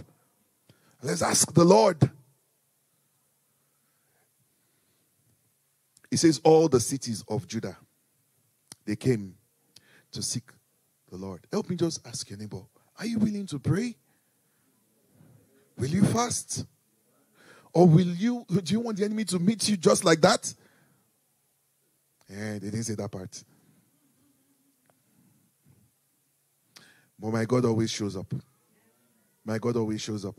Let's 1.02 1.22
ask 1.22 1.54
the 1.54 1.64
Lord. 1.64 2.10
He 6.10 6.16
says, 6.16 6.40
All 6.44 6.68
the 6.68 6.80
cities 6.80 7.24
of 7.28 7.46
Judah, 7.46 7.76
they 8.84 8.96
came 8.96 9.34
to 10.12 10.22
seek 10.22 10.50
the 11.10 11.16
Lord. 11.16 11.46
Help 11.52 11.68
me 11.70 11.76
just 11.76 12.06
ask 12.06 12.28
your 12.28 12.38
neighbor, 12.38 12.62
are 12.98 13.06
you 13.06 13.18
willing 13.18 13.46
to 13.46 13.58
pray? 13.58 13.96
Will 15.76 15.88
you 15.88 16.04
fast? 16.04 16.66
Or 17.72 17.86
will 17.86 18.08
you, 18.08 18.44
do 18.48 18.72
you 18.72 18.80
want 18.80 18.98
the 18.98 19.04
enemy 19.04 19.24
to 19.26 19.38
meet 19.38 19.68
you 19.68 19.76
just 19.76 20.04
like 20.04 20.20
that? 20.22 20.52
Yeah, 22.28 22.54
they 22.54 22.70
didn't 22.70 22.84
say 22.84 22.94
that 22.94 23.10
part. 23.10 23.42
But 27.18 27.32
my 27.32 27.44
God 27.44 27.64
always 27.64 27.90
shows 27.90 28.16
up. 28.16 28.32
My 29.44 29.58
God 29.58 29.76
always 29.76 30.00
shows 30.00 30.24
up. 30.24 30.34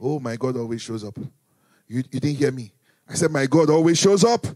Oh, 0.00 0.18
my 0.18 0.36
God 0.36 0.56
always 0.56 0.82
shows 0.82 1.04
up. 1.04 1.18
You, 1.86 2.02
you 2.10 2.20
didn't 2.20 2.36
hear 2.36 2.50
me. 2.50 2.72
I 3.08 3.14
said, 3.14 3.30
My 3.30 3.46
God 3.46 3.70
always 3.70 3.98
shows 3.98 4.24
up, 4.24 4.46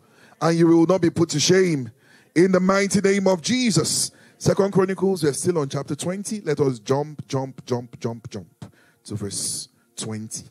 and 0.41 0.59
you 0.59 0.67
will 0.67 0.87
not 0.87 1.01
be 1.01 1.11
put 1.11 1.29
to 1.31 1.41
shame. 1.41 1.91
In 2.35 2.53
the 2.53 2.61
mighty 2.61 3.01
name 3.01 3.27
of 3.27 3.43
Jesus. 3.43 4.11
Second 4.39 4.73
Chronicles, 4.73 5.23
we're 5.23 5.33
still 5.33 5.59
on 5.59 5.69
chapter 5.69 5.95
20. 5.95 6.41
Let 6.41 6.61
us 6.61 6.79
jump, 6.79 7.27
jump, 7.27 7.65
jump, 7.65 7.99
jump, 8.01 8.29
jump 8.29 8.73
to 9.05 9.15
verse 9.15 9.69
20. 9.97 10.45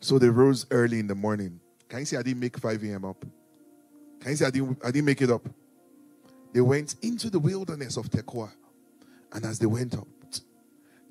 So 0.00 0.18
they 0.18 0.28
rose 0.28 0.66
early 0.70 0.98
in 0.98 1.06
the 1.06 1.14
morning. 1.14 1.60
Can 1.88 2.00
you 2.00 2.04
see 2.04 2.16
I 2.16 2.22
didn't 2.22 2.40
make 2.40 2.58
5 2.58 2.82
a.m. 2.84 3.04
up? 3.04 3.24
Can 4.20 4.30
you 4.30 4.36
see 4.36 4.44
I 4.44 4.50
didn't, 4.50 4.78
I 4.84 4.90
didn't 4.90 5.06
make 5.06 5.22
it 5.22 5.30
up? 5.30 5.48
They 6.52 6.60
went 6.60 6.96
into 7.02 7.30
the 7.30 7.38
wilderness 7.38 7.96
of 7.96 8.10
Tekoa. 8.10 8.50
And 9.32 9.44
as 9.44 9.58
they 9.58 9.66
went 9.66 9.94
up, 9.94 10.06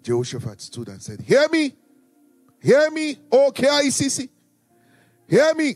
Jehoshaphat 0.02 0.62
stood 0.62 0.88
and 0.88 1.02
said, 1.02 1.22
Hear 1.22 1.48
me, 1.50 1.74
hear 2.62 2.90
me, 2.92 3.18
O 3.32 3.52
KICC, 3.52 4.30
hear 5.28 5.54
me. 5.56 5.76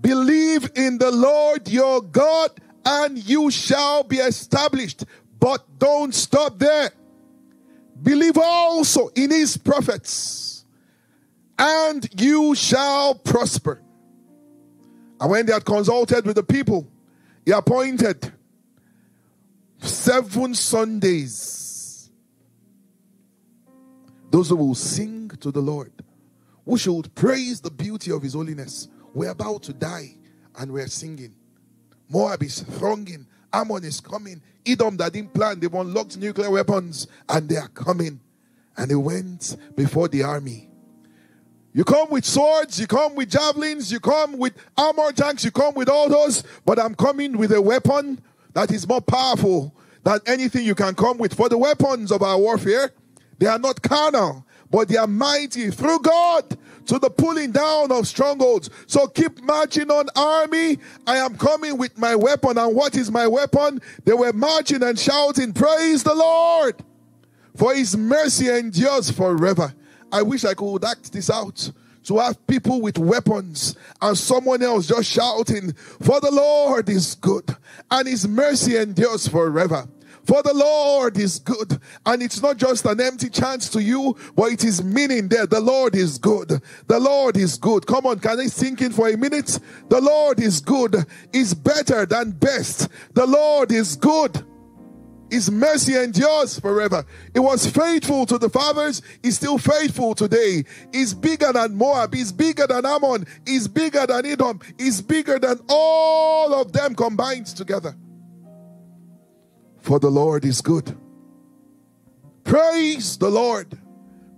Believe 0.00 0.70
in 0.74 0.98
the 0.98 1.10
Lord 1.10 1.68
your 1.68 2.02
God, 2.02 2.50
and 2.84 3.18
you 3.18 3.50
shall 3.50 4.02
be 4.02 4.16
established. 4.16 5.04
But 5.38 5.64
don't 5.78 6.14
stop 6.14 6.58
there. 6.58 6.90
Believe 8.02 8.36
also 8.36 9.08
in 9.14 9.30
his 9.30 9.56
prophets, 9.56 10.64
and 11.58 12.08
you 12.20 12.54
shall 12.54 13.14
prosper. 13.14 13.80
And 15.20 15.30
when 15.30 15.46
they 15.46 15.52
had 15.52 15.64
consulted 15.64 16.26
with 16.26 16.34
the 16.36 16.42
people, 16.42 16.88
he 17.44 17.52
appointed 17.52 18.32
seven 19.78 20.54
Sundays 20.54 21.62
those 24.32 24.48
who 24.48 24.56
will 24.56 24.74
sing 24.74 25.28
to 25.28 25.52
the 25.52 25.60
Lord, 25.60 25.92
who 26.64 26.78
should 26.78 27.14
praise 27.14 27.60
the 27.60 27.70
beauty 27.70 28.10
of 28.10 28.22
his 28.22 28.32
holiness. 28.32 28.88
We're 29.14 29.30
about 29.30 29.62
to 29.64 29.72
die, 29.72 30.16
and 30.58 30.72
we're 30.72 30.86
singing. 30.88 31.34
Moab 32.08 32.42
is 32.42 32.60
thronging 32.60 33.26
Ammon 33.52 33.84
is 33.84 34.00
coming. 34.00 34.40
Edom 34.64 34.96
that 34.96 35.12
didn't 35.12 35.34
plan, 35.34 35.60
they've 35.60 35.72
unlocked 35.72 36.16
nuclear 36.16 36.50
weapons 36.50 37.06
and 37.28 37.48
they 37.48 37.56
are 37.56 37.68
coming. 37.68 38.20
And 38.76 38.90
they 38.90 38.94
went 38.94 39.56
before 39.76 40.08
the 40.08 40.22
army. 40.22 40.70
You 41.74 41.84
come 41.84 42.10
with 42.10 42.24
swords, 42.24 42.78
you 42.80 42.86
come 42.86 43.14
with 43.14 43.30
javelins, 43.30 43.90
you 43.90 43.98
come 44.00 44.38
with 44.38 44.54
armor 44.76 45.12
tanks, 45.12 45.44
you 45.44 45.50
come 45.50 45.74
with 45.74 45.88
all 45.88 46.08
those, 46.08 46.44
but 46.64 46.78
I'm 46.78 46.94
coming 46.94 47.36
with 47.36 47.52
a 47.52 47.60
weapon 47.60 48.20
that 48.52 48.70
is 48.70 48.86
more 48.86 49.00
powerful 49.00 49.74
than 50.02 50.20
anything 50.26 50.64
you 50.64 50.74
can 50.74 50.94
come 50.94 51.16
with. 51.16 51.34
For 51.34 51.48
the 51.48 51.56
weapons 51.56 52.12
of 52.12 52.22
our 52.22 52.38
warfare, 52.38 52.90
they 53.38 53.46
are 53.46 53.58
not 53.58 53.80
carnal, 53.80 54.46
but 54.72 54.88
they 54.88 54.96
are 54.96 55.06
mighty 55.06 55.70
through 55.70 56.00
God 56.00 56.58
to 56.86 56.98
the 56.98 57.10
pulling 57.10 57.52
down 57.52 57.92
of 57.92 58.08
strongholds. 58.08 58.70
So 58.86 59.06
keep 59.06 59.40
marching 59.42 59.90
on, 59.90 60.06
army. 60.16 60.78
I 61.06 61.18
am 61.18 61.36
coming 61.36 61.78
with 61.78 61.96
my 61.98 62.16
weapon. 62.16 62.58
And 62.58 62.74
what 62.74 62.96
is 62.96 63.10
my 63.10 63.28
weapon? 63.28 63.80
They 64.04 64.14
were 64.14 64.32
marching 64.32 64.82
and 64.82 64.98
shouting, 64.98 65.52
Praise 65.52 66.02
the 66.02 66.14
Lord, 66.14 66.74
for 67.54 67.74
his 67.74 67.96
mercy 67.96 68.48
endures 68.48 69.10
forever. 69.10 69.72
I 70.10 70.22
wish 70.22 70.44
I 70.44 70.54
could 70.54 70.84
act 70.84 71.12
this 71.12 71.30
out 71.30 71.70
to 72.04 72.18
have 72.18 72.44
people 72.46 72.80
with 72.80 72.98
weapons 72.98 73.76
and 74.00 74.18
someone 74.18 74.62
else 74.62 74.88
just 74.88 75.08
shouting, 75.08 75.72
For 76.00 76.18
the 76.20 76.32
Lord 76.32 76.88
is 76.88 77.14
good 77.16 77.54
and 77.90 78.08
his 78.08 78.26
mercy 78.26 78.76
endures 78.76 79.28
forever. 79.28 79.86
For 80.24 80.42
the 80.42 80.54
Lord 80.54 81.18
is 81.18 81.38
good. 81.38 81.80
And 82.06 82.22
it's 82.22 82.40
not 82.40 82.56
just 82.56 82.84
an 82.84 83.00
empty 83.00 83.28
chance 83.28 83.68
to 83.70 83.82
you, 83.82 84.16
but 84.36 84.52
it 84.52 84.64
is 84.64 84.82
meaning 84.82 85.28
there. 85.28 85.46
The 85.46 85.60
Lord 85.60 85.94
is 85.94 86.18
good. 86.18 86.60
The 86.86 87.00
Lord 87.00 87.36
is 87.36 87.56
good. 87.56 87.86
Come 87.86 88.06
on, 88.06 88.18
can 88.18 88.38
I 88.38 88.46
sink 88.46 88.82
in 88.82 88.92
for 88.92 89.08
a 89.08 89.16
minute? 89.16 89.58
The 89.88 90.00
Lord 90.00 90.40
is 90.40 90.60
good. 90.60 91.04
Is 91.32 91.54
better 91.54 92.06
than 92.06 92.32
best. 92.32 92.88
The 93.14 93.26
Lord 93.26 93.72
is 93.72 93.96
good. 93.96 94.44
His 95.32 95.50
mercy 95.50 95.96
endures 95.96 96.60
forever. 96.60 97.06
It 97.32 97.40
was 97.40 97.66
faithful 97.66 98.26
to 98.26 98.36
the 98.36 98.50
fathers. 98.50 99.00
He's 99.22 99.36
still 99.36 99.56
faithful 99.56 100.14
today. 100.14 100.64
He's 100.92 101.14
bigger 101.14 101.54
than 101.54 101.74
Moab. 101.74 102.12
He's 102.12 102.30
bigger 102.30 102.66
than 102.66 102.84
Ammon. 102.84 103.26
He's 103.46 103.66
bigger 103.66 104.06
than 104.06 104.26
Edom. 104.26 104.60
He's 104.76 105.00
bigger 105.00 105.38
than 105.38 105.58
all 105.70 106.52
of 106.52 106.72
them 106.72 106.94
combined 106.94 107.46
together. 107.46 107.96
For 109.82 109.98
the 109.98 110.10
Lord 110.10 110.44
is 110.44 110.60
good. 110.60 110.96
Praise 112.44 113.18
the 113.18 113.28
Lord, 113.28 113.78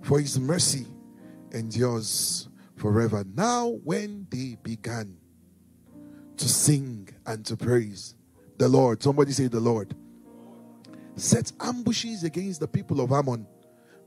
for 0.02 0.18
his 0.18 0.38
mercy 0.38 0.86
endures 1.52 2.48
forever. 2.76 3.24
Now, 3.34 3.78
when 3.84 4.26
they 4.30 4.56
began 4.62 5.16
to 6.36 6.48
sing 6.48 7.08
and 7.26 7.44
to 7.46 7.56
praise, 7.56 8.14
The 8.56 8.68
Lord. 8.68 9.02
Somebody 9.02 9.32
say 9.32 9.48
the 9.48 9.60
Lord. 9.60 9.94
Set 11.16 11.52
ambushes 11.60 12.24
against 12.24 12.60
the 12.60 12.68
people 12.68 13.00
of 13.00 13.12
Ammon, 13.12 13.46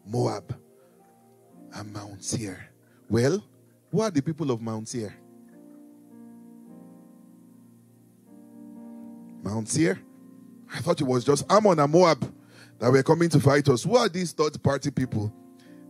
Moab, 0.06 0.58
and 1.74 1.94
Mount 1.94 2.24
Seir. 2.24 2.70
Well, 3.10 3.44
who 3.92 4.02
are 4.02 4.12
the 4.12 4.22
people 4.22 4.52
of 4.52 4.62
Mount 4.62 4.88
Seir? 4.88 5.14
Mount 9.44 9.68
Seir? 9.70 10.00
I 10.74 10.80
thought 10.80 11.00
it 11.02 11.06
was 11.06 11.24
just 11.24 11.46
Ammon 11.52 11.80
and 11.80 11.92
Moab 11.92 12.34
that 12.80 12.92
were 12.92 13.04
coming 13.04 13.30
to 13.30 13.40
fight 13.40 13.68
us. 13.70 13.84
Who 13.84 13.96
are 13.96 14.10
these 14.10 14.32
third 14.34 14.62
party 14.62 14.92
people? 14.92 15.34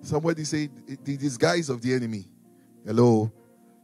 Somebody 0.02 0.44
say 0.44 0.70
the 1.04 1.18
disguise 1.18 1.70
of 1.70 1.82
the 1.82 1.94
enemy. 1.94 2.26
Hello. 2.86 3.32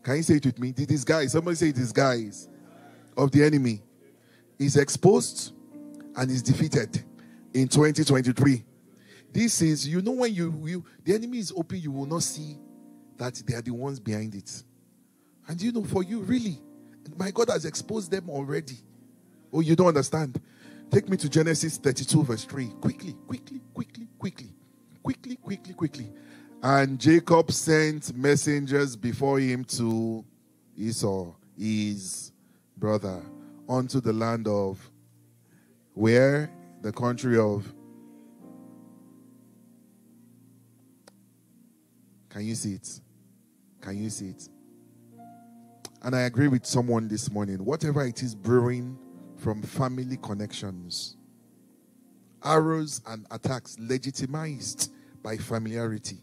Can 0.03 0.17
you 0.17 0.23
say 0.23 0.35
it 0.35 0.45
with 0.45 0.59
me? 0.59 0.71
The 0.71 0.85
disguise. 0.85 1.31
Somebody 1.31 1.55
say 1.55 1.71
disguise 1.71 2.47
of 3.17 3.31
the 3.31 3.43
enemy 3.43 3.81
is 4.59 4.77
exposed 4.77 5.53
and 6.15 6.29
is 6.29 6.41
defeated 6.41 7.03
in 7.53 7.67
2023. 7.67 8.63
This 9.31 9.61
is, 9.61 9.87
you 9.87 10.01
know, 10.01 10.11
when 10.11 10.33
you, 10.33 10.53
you 10.63 10.85
the 11.03 11.15
enemy 11.15 11.39
is 11.39 11.51
open, 11.55 11.79
you 11.79 11.91
will 11.91 12.05
not 12.05 12.23
see 12.23 12.57
that 13.17 13.33
they 13.47 13.55
are 13.55 13.61
the 13.61 13.71
ones 13.71 13.99
behind 13.99 14.35
it. 14.35 14.63
And 15.47 15.61
you 15.61 15.71
know, 15.71 15.83
for 15.83 16.03
you, 16.03 16.19
really, 16.19 16.59
my 17.17 17.31
God 17.31 17.49
has 17.49 17.65
exposed 17.65 18.11
them 18.11 18.29
already. 18.29 18.77
Oh, 19.51 19.59
you 19.59 19.75
don't 19.75 19.87
understand? 19.87 20.39
Take 20.93 21.09
me 21.09 21.17
to 21.17 21.27
Genesis 21.27 21.77
32, 21.77 22.23
verse 22.23 22.43
3. 22.43 22.67
Quickly, 22.79 23.15
quickly, 23.25 23.59
quickly, 23.73 24.07
quickly, 24.19 24.49
quickly, 25.01 25.35
quickly, 25.37 25.73
quickly. 25.73 26.09
And 26.61 26.99
Jacob 26.99 27.51
sent 27.51 28.15
messengers 28.15 28.95
before 28.95 29.39
him 29.39 29.65
to 29.65 30.23
Esau, 30.77 31.33
his 31.57 32.31
brother, 32.77 33.23
unto 33.67 34.01
the 34.01 34.13
land 34.13 34.47
of 34.47 34.87
where? 35.95 36.51
The 36.83 36.91
country 36.91 37.39
of. 37.39 37.73
Can 42.29 42.45
you 42.45 42.53
see 42.53 42.73
it? 42.73 42.99
Can 43.81 43.97
you 43.97 44.11
see 44.11 44.27
it? 44.27 44.47
And 46.03 46.15
I 46.15 46.21
agree 46.21 46.49
with 46.49 46.67
someone 46.67 47.07
this 47.07 47.31
morning. 47.31 47.65
Whatever 47.65 48.05
it 48.05 48.21
is 48.21 48.35
brewing 48.35 48.99
from 49.43 49.61
family 49.61 50.15
connections, 50.21 51.17
arrows 52.45 53.01
and 53.07 53.27
attacks 53.29 53.75
legitimized 53.77 54.93
by 55.21 55.35
familiarity 55.35 56.19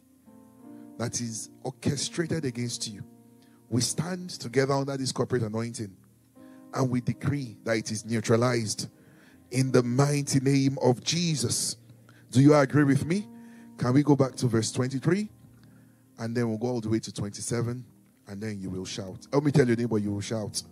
that 0.97 1.21
is 1.21 1.51
orchestrated 1.63 2.47
against 2.47 2.89
you. 2.89 3.05
We 3.69 3.83
stand 3.83 4.31
together 4.31 4.73
under 4.73 4.97
this 4.97 5.13
corporate 5.13 5.43
anointing 5.43 5.95
and 6.73 6.91
we 6.91 7.03
decree 7.03 7.59
that 7.65 7.77
it 7.77 7.91
is 7.91 8.07
neutralized 8.07 8.89
in 9.51 9.71
the 9.71 9.83
mighty 9.83 10.41
name 10.41 10.79
of 10.81 11.05
Jesus. 11.05 11.77
Do 12.31 12.41
you 12.41 12.55
agree 12.55 12.85
with 12.85 13.05
me? 13.05 13.29
Can 13.77 13.93
we 13.93 14.03
go 14.03 14.17
back 14.17 14.35
to 14.37 14.47
verse 14.47 14.73
23? 14.73 15.29
And 16.21 16.35
then 16.35 16.49
we'll 16.49 16.57
go 16.57 16.69
all 16.69 16.81
the 16.81 16.89
way 16.89 17.01
to 17.01 17.13
27. 17.13 17.85
And 18.29 18.43
then 18.43 18.59
you 18.61 18.71
will 18.71 18.87
shout. 18.87 19.27
Let 19.31 19.43
me 19.43 19.53
tell 19.53 19.67
your 19.67 19.77
neighbor, 19.77 19.99
you 19.99 20.13
will 20.13 20.21
shout. 20.23 20.63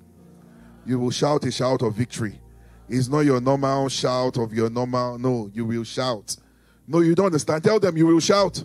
You 0.88 0.98
will 0.98 1.10
shout 1.10 1.44
a 1.44 1.50
shout 1.50 1.82
of 1.82 1.94
victory. 1.94 2.40
It's 2.88 3.08
not 3.08 3.20
your 3.20 3.42
normal 3.42 3.90
shout 3.90 4.38
of 4.38 4.54
your 4.54 4.70
normal. 4.70 5.18
No, 5.18 5.50
you 5.52 5.66
will 5.66 5.84
shout. 5.84 6.34
No, 6.86 7.00
you 7.00 7.14
don't 7.14 7.26
understand. 7.26 7.62
Tell 7.62 7.78
them 7.78 7.98
you 7.98 8.06
will 8.06 8.20
shout. 8.20 8.64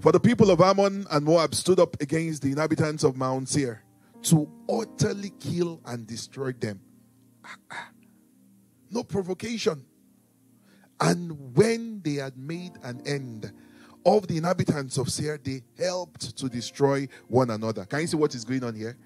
For 0.00 0.10
the 0.10 0.18
people 0.18 0.50
of 0.50 0.62
Ammon 0.62 1.06
and 1.10 1.26
Moab 1.26 1.54
stood 1.54 1.78
up 1.78 2.00
against 2.00 2.40
the 2.40 2.52
inhabitants 2.52 3.04
of 3.04 3.14
Mount 3.14 3.46
Seir 3.46 3.84
to 4.22 4.50
utterly 4.70 5.34
kill 5.38 5.82
and 5.84 6.06
destroy 6.06 6.52
them. 6.52 6.80
Ah, 7.44 7.56
ah. 7.70 7.88
No 8.90 9.04
provocation. 9.04 9.84
And 10.98 11.54
when 11.54 12.00
they 12.00 12.14
had 12.14 12.38
made 12.38 12.72
an 12.84 13.02
end 13.04 13.52
of 14.06 14.26
the 14.26 14.38
inhabitants 14.38 14.96
of 14.96 15.12
Seir, 15.12 15.38
they 15.44 15.62
helped 15.78 16.38
to 16.38 16.48
destroy 16.48 17.06
one 17.26 17.50
another. 17.50 17.84
Can 17.84 18.00
you 18.00 18.06
see 18.06 18.16
what 18.16 18.34
is 18.34 18.46
going 18.46 18.64
on 18.64 18.74
here? 18.74 18.96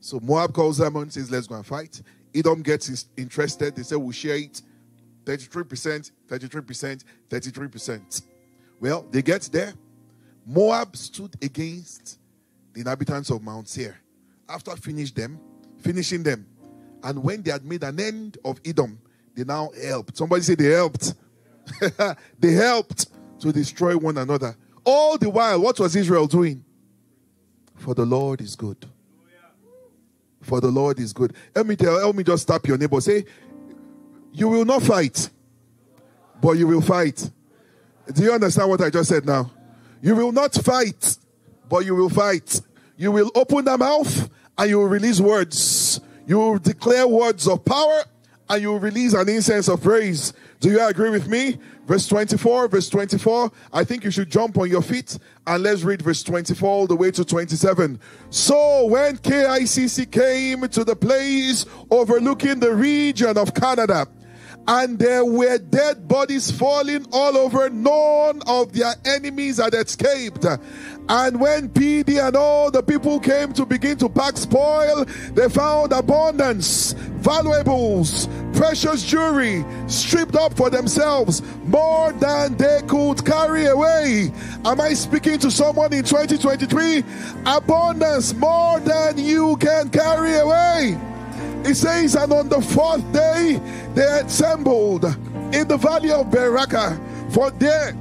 So 0.00 0.18
Moab 0.20 0.52
calls 0.52 0.80
and 0.80 1.12
says, 1.12 1.30
Let's 1.30 1.46
go 1.46 1.56
and 1.56 1.66
fight. 1.66 2.00
Edom 2.34 2.62
gets 2.62 3.06
interested. 3.16 3.76
They 3.76 3.82
say, 3.82 3.96
We'll 3.96 4.12
share 4.12 4.36
it 4.36 4.62
33%, 5.24 6.10
33%, 6.28 7.04
33%. 7.28 8.22
Well, 8.80 9.06
they 9.10 9.22
get 9.22 9.42
there. 9.52 9.74
Moab 10.46 10.96
stood 10.96 11.34
against 11.42 12.18
the 12.72 12.80
inhabitants 12.80 13.30
of 13.30 13.42
Mount 13.42 13.68
Seir 13.68 14.00
after 14.48 14.74
finish 14.76 15.12
them, 15.12 15.38
finishing 15.78 16.22
them, 16.22 16.46
and 17.02 17.22
when 17.22 17.42
they 17.42 17.50
had 17.50 17.64
made 17.64 17.82
an 17.84 18.00
end 18.00 18.38
of 18.44 18.60
Edom, 18.64 18.98
they 19.34 19.44
now 19.44 19.70
helped. 19.82 20.16
Somebody 20.16 20.42
say 20.42 20.54
they 20.54 20.72
helped. 20.72 21.14
they 22.38 22.52
helped 22.52 23.06
to 23.40 23.52
destroy 23.52 23.96
one 23.96 24.18
another. 24.18 24.56
All 24.84 25.16
the 25.18 25.30
while, 25.30 25.60
what 25.60 25.78
was 25.78 25.94
Israel 25.94 26.26
doing? 26.26 26.64
For 27.76 27.94
the 27.94 28.04
Lord 28.04 28.40
is 28.40 28.56
good. 28.56 28.84
For 30.40 30.60
the 30.60 30.68
Lord 30.68 30.98
is 30.98 31.12
good. 31.12 31.34
Let 31.54 31.66
me 31.66 31.76
tell, 31.76 31.98
help 31.98 32.16
me 32.16 32.24
just 32.24 32.42
stop 32.44 32.66
your 32.66 32.78
neighbor. 32.78 33.00
Say, 33.00 33.24
you 34.32 34.48
will 34.48 34.64
not 34.64 34.82
fight, 34.82 35.30
but 36.40 36.52
you 36.52 36.66
will 36.66 36.80
fight. 36.80 37.30
Do 38.12 38.22
you 38.22 38.32
understand 38.32 38.68
what 38.70 38.80
I 38.80 38.90
just 38.90 39.08
said 39.08 39.26
now? 39.26 39.50
You 40.02 40.16
will 40.16 40.32
not 40.32 40.54
fight, 40.54 41.18
but 41.68 41.84
you 41.84 41.94
will 41.94 42.08
fight. 42.08 42.60
You 42.96 43.12
will 43.12 43.30
open 43.34 43.64
the 43.64 43.76
mouth 43.76 44.30
and 44.56 44.70
you 44.70 44.78
will 44.78 44.88
release 44.88 45.20
words. 45.20 46.00
You 46.26 46.38
will 46.38 46.58
declare 46.58 47.06
words 47.06 47.46
of 47.46 47.64
power 47.64 48.04
and 48.48 48.62
you 48.62 48.68
will 48.72 48.80
release 48.80 49.14
an 49.14 49.28
incense 49.28 49.68
of 49.68 49.82
praise. 49.82 50.32
Do 50.60 50.70
you 50.70 50.84
agree 50.84 51.10
with 51.10 51.28
me? 51.28 51.58
Verse 51.90 52.06
24, 52.06 52.68
verse 52.68 52.88
24. 52.88 53.50
I 53.72 53.82
think 53.82 54.04
you 54.04 54.12
should 54.12 54.30
jump 54.30 54.56
on 54.58 54.70
your 54.70 54.80
feet 54.80 55.18
and 55.44 55.60
let's 55.64 55.82
read 55.82 56.02
verse 56.02 56.22
24 56.22 56.68
all 56.68 56.86
the 56.86 56.94
way 56.94 57.10
to 57.10 57.24
27. 57.24 57.98
So 58.30 58.86
when 58.86 59.16
KICC 59.16 60.08
came 60.12 60.68
to 60.68 60.84
the 60.84 60.94
place 60.94 61.66
overlooking 61.90 62.60
the 62.60 62.72
region 62.72 63.36
of 63.36 63.54
Canada, 63.54 64.06
and 64.68 65.00
there 65.00 65.24
were 65.24 65.58
dead 65.58 66.06
bodies 66.06 66.50
falling 66.50 67.04
all 67.12 67.36
over. 67.36 67.68
None 67.70 68.42
of 68.46 68.72
their 68.72 68.94
enemies 69.04 69.56
had 69.56 69.74
escaped. 69.74 70.46
And 71.10 71.40
when 71.40 71.68
PD 71.70 72.24
and 72.24 72.36
all 72.36 72.70
the 72.70 72.84
people 72.84 73.18
came 73.18 73.52
to 73.54 73.66
begin 73.66 73.98
to 73.98 74.08
pack 74.08 74.36
spoil, 74.36 75.04
they 75.34 75.48
found 75.48 75.90
abundance, 75.90 76.92
valuables, 76.92 78.28
precious 78.52 79.04
jewelry, 79.04 79.64
stripped 79.88 80.36
up 80.36 80.56
for 80.56 80.70
themselves, 80.70 81.42
more 81.64 82.12
than 82.12 82.56
they 82.56 82.82
could 82.86 83.26
carry 83.26 83.66
away. 83.66 84.32
Am 84.64 84.80
I 84.80 84.94
speaking 84.94 85.40
to 85.40 85.50
someone 85.50 85.92
in 85.92 86.04
2023? 86.04 87.02
Abundance, 87.44 88.32
more 88.34 88.78
than 88.78 89.18
you 89.18 89.56
can 89.56 89.90
carry 89.90 90.36
away. 90.36 90.96
It 91.64 91.74
says, 91.74 92.14
and 92.14 92.32
on 92.32 92.48
the 92.48 92.60
fourth 92.60 93.02
day 93.12 93.60
they 93.94 94.20
assembled 94.20 95.06
in 95.52 95.66
the 95.66 95.76
valley 95.76 96.12
of 96.12 96.26
Beraka. 96.26 97.00
For 97.32 97.50
there 97.50 97.96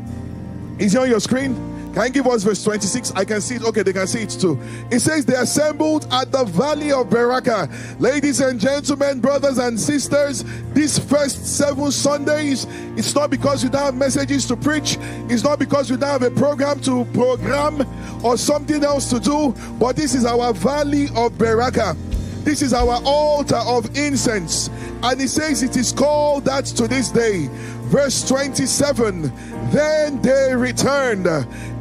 is 0.77 0.95
on 0.95 1.09
your 1.09 1.19
screen. 1.19 1.68
Can 1.99 2.07
you 2.07 2.13
give 2.13 2.27
us 2.27 2.43
verse 2.43 2.63
26? 2.63 3.11
I 3.11 3.25
can 3.25 3.41
see 3.41 3.55
it. 3.55 3.61
Okay, 3.61 3.83
they 3.83 3.91
can 3.91 4.07
see 4.07 4.21
it 4.21 4.29
too. 4.29 4.57
It 4.89 5.01
says 5.01 5.25
they 5.25 5.35
assembled 5.35 6.07
at 6.13 6.31
the 6.31 6.45
valley 6.45 6.93
of 6.93 7.09
Beraka. 7.09 7.69
Ladies 7.99 8.39
and 8.39 8.57
gentlemen, 8.57 9.19
brothers 9.19 9.57
and 9.57 9.77
sisters, 9.77 10.45
these 10.71 10.97
first 10.97 11.57
seven 11.57 11.91
Sundays, 11.91 12.67
it's 12.95 13.13
not 13.13 13.29
because 13.29 13.65
you 13.65 13.69
don't 13.69 13.81
have 13.81 13.95
messages 13.95 14.47
to 14.47 14.55
preach, 14.55 14.97
it's 15.27 15.43
not 15.43 15.59
because 15.59 15.89
you 15.89 15.97
don't 15.97 16.09
have 16.09 16.23
a 16.23 16.31
program 16.31 16.79
to 16.83 17.03
program 17.07 17.85
or 18.23 18.37
something 18.37 18.81
else 18.81 19.09
to 19.09 19.19
do, 19.19 19.53
but 19.77 19.97
this 19.97 20.15
is 20.15 20.23
our 20.23 20.53
valley 20.53 21.07
of 21.17 21.33
Beraka. 21.33 21.97
This 22.45 22.61
is 22.61 22.73
our 22.73 23.01
altar 23.03 23.59
of 23.67 23.97
incense. 23.97 24.69
And 25.03 25.19
he 25.19 25.27
says 25.27 25.63
it 25.63 25.75
is 25.75 25.91
called 25.91 26.45
that 26.45 26.65
to 26.65 26.87
this 26.87 27.09
day. 27.09 27.49
Verse 27.89 28.27
27 28.27 29.33
Then 29.71 30.21
they 30.21 30.55
returned, 30.55 31.25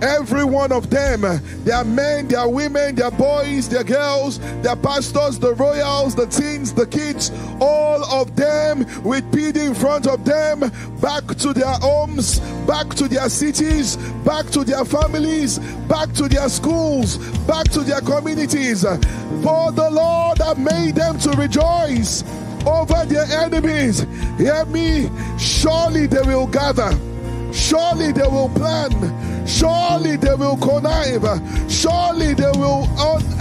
every 0.01 0.42
one 0.42 0.73
of 0.73 0.88
them, 0.88 1.21
their 1.64 1.85
men, 1.85 2.29
their 2.29 2.49
women, 2.49 2.94
their 2.94 3.11
boys, 3.11 3.68
their 3.68 3.85
girls, 3.85 4.38
their 4.62 4.77
pastors, 4.77 5.38
the 5.38 5.55
royals, 5.55 6.14
the 6.14 6.27
teens, 6.27 6.73
the 6.73 6.87
kids, 6.87 7.31
all 7.61 8.03
of 8.05 8.35
them 8.37 8.79
with 9.03 9.31
PD 9.33 9.66
in 9.66 9.75
front 9.75 10.07
of 10.07 10.25
them, 10.25 10.61
back 11.03 11.27
to 11.27 11.53
their 11.53 11.75
homes, 11.75 12.40
back 12.66 12.88
to 12.94 13.07
their 13.07 13.29
cities, 13.29 13.99
back 14.25 14.47
to 14.47 14.64
their 14.64 14.87
families, 14.87 15.59
back 15.88 16.11
to 16.14 16.27
their 16.27 16.49
schools, 16.49 17.18
back 17.40 17.68
to 17.68 17.81
their 17.81 18.01
communities. 18.01 18.81
For 18.81 19.73
the 19.73 19.90
Lord 19.92 20.38
have 20.38 20.59
made 20.59 20.94
them 20.94 21.18
to 21.18 21.31
rejoice 21.33 22.25
over 22.68 23.04
their 23.07 23.24
enemies. 23.24 24.07
Hear 24.37 24.64
me. 24.66 25.11
Surely 25.38 26.07
they 26.07 26.22
will 26.22 26.46
gather. 26.46 26.92
Surely 27.52 28.12
they 28.12 28.28
will 28.28 28.50
plan. 28.50 28.92
Surely 29.46 30.16
they 30.16 30.35
will 30.35 30.57
connive. 30.59 31.24
Surely 31.70 32.35
they 32.35 32.50
will 32.57 32.88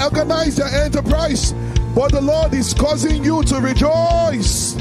organize 0.02 0.56
their 0.56 0.70
enterprise 0.86 1.54
But 1.94 2.12
the 2.12 2.22
Lord 2.22 2.54
is 2.54 2.74
causing 2.74 3.24
you 3.24 3.44
to 3.44 3.56
rejoice 3.60 4.78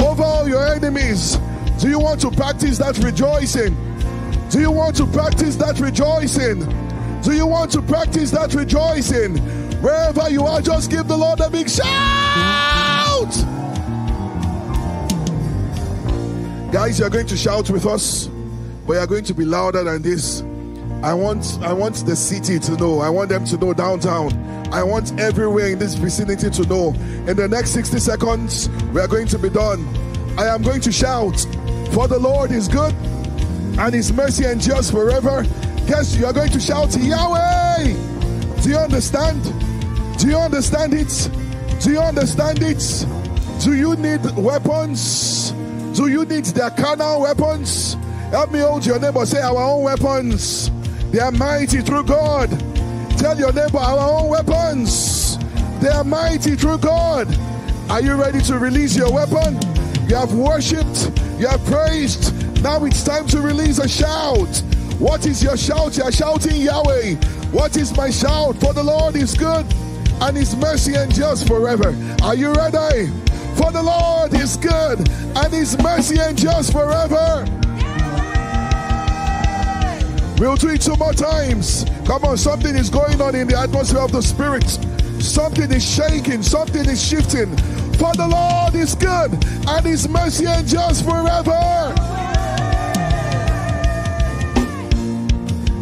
over 0.00 0.22
all 0.22 0.48
your 0.48 0.66
enemies. 0.66 1.38
Do 1.78 1.88
you 1.88 2.00
want 2.00 2.20
to 2.22 2.30
practice 2.30 2.76
that 2.78 2.98
rejoicing? 2.98 3.76
Do 4.50 4.60
you 4.60 4.72
want 4.72 4.96
to 4.96 5.06
practice 5.06 5.54
that 5.56 5.78
rejoicing? 5.78 6.64
Do 7.22 7.32
you 7.32 7.46
want 7.46 7.70
to 7.72 7.82
practice 7.82 8.32
that 8.32 8.52
rejoicing? 8.54 9.36
Wherever 9.80 10.28
you 10.28 10.44
are, 10.44 10.60
just 10.60 10.90
give 10.90 11.06
the 11.06 11.16
Lord 11.16 11.38
a 11.40 11.48
big 11.48 11.70
shout. 11.70 13.59
Guys, 16.72 17.00
you're 17.00 17.10
going 17.10 17.26
to 17.26 17.36
shout 17.36 17.68
with 17.68 17.84
us, 17.84 18.28
but 18.86 18.92
you're 18.92 19.06
going 19.06 19.24
to 19.24 19.34
be 19.34 19.44
louder 19.44 19.82
than 19.82 20.02
this. 20.02 20.42
I 21.02 21.12
want 21.14 21.58
I 21.62 21.72
want 21.72 21.96
the 22.06 22.14
city 22.14 22.60
to 22.60 22.76
know. 22.76 23.00
I 23.00 23.08
want 23.08 23.28
them 23.28 23.44
to 23.46 23.56
know 23.56 23.74
downtown. 23.74 24.32
I 24.72 24.84
want 24.84 25.18
everywhere 25.18 25.70
in 25.70 25.80
this 25.80 25.94
vicinity 25.94 26.48
to 26.48 26.62
know. 26.68 26.94
In 27.26 27.36
the 27.36 27.48
next 27.48 27.70
60 27.70 27.98
seconds, 27.98 28.68
we 28.94 29.00
are 29.00 29.08
going 29.08 29.26
to 29.28 29.38
be 29.38 29.50
done. 29.50 29.84
I 30.38 30.46
am 30.46 30.62
going 30.62 30.80
to 30.82 30.92
shout, 30.92 31.40
For 31.92 32.06
the 32.06 32.20
Lord 32.20 32.52
is 32.52 32.68
good 32.68 32.94
and 33.76 33.92
his 33.92 34.12
mercy 34.12 34.44
endures 34.44 34.92
forever. 34.92 35.42
Guess 35.88 36.16
you 36.16 36.26
are 36.26 36.32
going 36.32 36.52
to 36.52 36.60
shout, 36.60 36.96
Yahweh. 36.96 37.94
Do 38.62 38.68
you 38.68 38.76
understand? 38.76 39.42
Do 40.20 40.28
you 40.28 40.36
understand 40.36 40.94
it? 40.94 41.30
Do 41.80 41.90
you 41.90 41.98
understand 41.98 42.62
it? 42.62 43.06
Do 43.60 43.74
you 43.74 43.96
need 43.96 44.20
weapons? 44.36 45.52
Do 46.00 46.06
you 46.06 46.24
need 46.24 46.46
their 46.46 46.70
carnal 46.70 47.20
weapons? 47.20 47.92
Help 48.30 48.52
me 48.52 48.60
hold 48.60 48.86
your 48.86 48.98
neighbor. 48.98 49.26
Say, 49.26 49.42
Our 49.42 49.58
own 49.58 49.82
weapons. 49.82 50.70
They 51.10 51.18
are 51.18 51.30
mighty 51.30 51.82
through 51.82 52.04
God. 52.04 52.48
Tell 53.18 53.38
your 53.38 53.52
neighbor, 53.52 53.76
Our 53.76 54.22
own 54.22 54.30
weapons. 54.30 55.36
They 55.82 55.90
are 55.90 56.02
mighty 56.02 56.56
through 56.56 56.78
God. 56.78 57.28
Are 57.90 58.00
you 58.00 58.14
ready 58.14 58.40
to 58.44 58.58
release 58.58 58.96
your 58.96 59.12
weapon? 59.12 59.60
You 60.08 60.16
have 60.16 60.32
worshipped, 60.32 61.12
you 61.38 61.48
have 61.48 61.62
praised. 61.66 62.32
Now 62.62 62.82
it's 62.86 63.04
time 63.04 63.26
to 63.26 63.42
release 63.42 63.78
a 63.78 63.86
shout. 63.86 64.62
What 64.98 65.26
is 65.26 65.42
your 65.42 65.58
shout? 65.58 65.98
You 65.98 66.04
are 66.04 66.12
shouting 66.12 66.62
Yahweh. 66.62 67.16
What 67.52 67.76
is 67.76 67.94
my 67.94 68.08
shout? 68.08 68.56
For 68.56 68.72
the 68.72 68.82
Lord 68.82 69.16
is 69.16 69.34
good 69.34 69.66
and 70.22 70.34
his 70.34 70.56
mercy 70.56 70.94
endures 70.94 71.46
forever. 71.46 71.94
Are 72.22 72.34
you 72.34 72.54
ready? 72.54 73.12
For 73.60 73.70
the 73.70 73.82
Lord 73.82 74.32
is 74.32 74.56
good 74.56 75.06
and 75.36 75.52
his 75.52 75.76
mercy 75.82 76.18
endures 76.18 76.70
forever. 76.70 77.44
We'll 80.38 80.56
do 80.56 80.70
it 80.70 80.80
two 80.80 80.96
more 80.96 81.12
times. 81.12 81.84
Come 82.06 82.24
on, 82.24 82.38
something 82.38 82.74
is 82.74 82.88
going 82.88 83.20
on 83.20 83.34
in 83.34 83.48
the 83.48 83.58
atmosphere 83.58 84.00
of 84.00 84.12
the 84.12 84.22
spirit. 84.22 84.66
Something 85.20 85.70
is 85.72 85.84
shaking, 85.84 86.42
something 86.42 86.88
is 86.88 87.06
shifting. 87.06 87.54
For 87.98 88.14
the 88.14 88.26
Lord 88.26 88.74
is 88.74 88.94
good 88.94 89.32
and 89.68 89.84
his 89.84 90.08
mercy 90.08 90.46
endures 90.46 91.02
forever. 91.02 91.50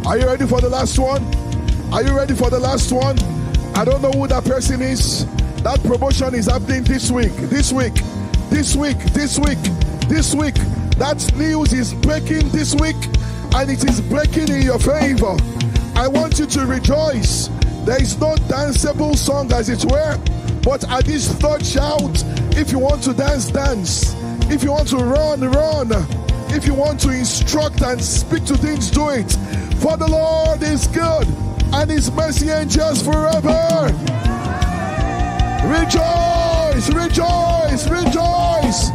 Are 0.05 0.17
you 0.17 0.25
ready 0.25 0.45
for 0.45 0.59
the 0.59 0.69
last 0.69 0.99
one? 0.99 1.23
Are 1.93 2.03
you 2.03 2.11
ready 2.13 2.35
for 2.35 2.49
the 2.49 2.59
last 2.59 2.91
one? 2.91 3.17
I 3.73 3.85
don't 3.85 4.01
know 4.01 4.11
who 4.11 4.27
that 4.27 4.43
person 4.43 4.81
is. 4.81 5.25
That 5.63 5.83
promotion 5.83 6.35
is 6.35 6.45
happening 6.45 6.83
this 6.83 7.11
week, 7.11 7.33
this 7.33 7.73
week, 7.73 7.93
this 8.49 8.77
week, 8.77 8.97
this 9.11 9.37
week, 9.37 9.59
this 10.07 10.33
week. 10.33 10.55
That 10.95 11.19
news 11.35 11.73
is 11.73 11.93
breaking 11.93 12.49
this 12.49 12.73
week 12.75 12.95
and 13.53 13.69
it 13.69 13.83
is 13.83 13.99
breaking 13.99 14.49
in 14.49 14.61
your 14.61 14.79
favor. 14.79 15.35
I 15.95 16.07
want 16.07 16.39
you 16.39 16.45
to 16.45 16.65
rejoice. 16.65 17.49
There 17.83 18.01
is 18.01 18.17
no 18.19 18.35
danceable 18.47 19.17
song, 19.17 19.51
as 19.51 19.67
it 19.67 19.83
were, 19.91 20.17
but 20.63 20.89
at 20.89 21.05
this 21.05 21.29
third 21.33 21.65
shout, 21.65 22.23
if 22.57 22.71
you 22.71 22.79
want 22.79 23.03
to 23.03 23.13
dance, 23.13 23.51
dance. 23.51 24.15
If 24.51 24.63
you 24.63 24.71
want 24.71 24.87
to 24.89 24.97
run, 24.97 25.41
run. 25.41 25.91
If 26.51 26.65
you 26.65 26.73
want 26.73 27.01
to 27.01 27.09
instruct 27.09 27.81
and 27.81 28.01
speak 28.01 28.45
to 28.45 28.55
things, 28.55 28.89
do 28.91 29.09
it. 29.09 29.31
For 29.81 29.97
the 29.97 30.07
Lord 30.07 30.63
is 30.63 30.87
good 30.87 31.27
and 31.73 31.89
his 31.89 32.09
mercy 32.11 32.49
endures 32.49 33.01
forever. 33.03 34.28
Rejoice, 35.69 36.89
rejoice, 36.89 37.87
rejoice. 37.87 38.89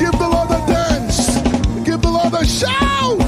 Give 0.00 0.12
the 0.12 0.26
Lord 0.26 0.50
a 0.50 0.66
dance. 0.66 1.36
Give 1.84 2.00
the 2.00 2.08
Lord 2.10 2.32
a 2.32 2.46
shout. 2.46 3.20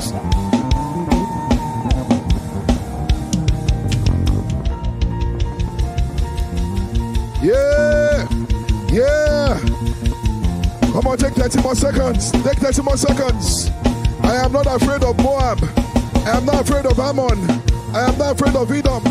Yeah, 7.42 8.26
yeah. 8.90 9.60
Come 10.92 11.06
on, 11.06 11.18
take 11.18 11.34
30 11.34 11.60
more 11.60 11.74
seconds. 11.74 12.30
Take 12.32 12.58
30 12.60 12.80
more 12.80 12.96
seconds. 12.96 13.70
I 14.22 14.36
am 14.42 14.52
not 14.52 14.66
afraid 14.66 15.04
of 15.04 15.18
Moab. 15.22 15.60
I 16.24 16.38
am 16.38 16.46
not 16.46 16.62
afraid 16.62 16.86
of 16.86 16.98
Ammon. 16.98 17.38
I 17.94 18.08
am 18.08 18.16
not 18.16 18.40
afraid 18.40 18.56
of 18.56 18.72
Edom. 18.72 19.04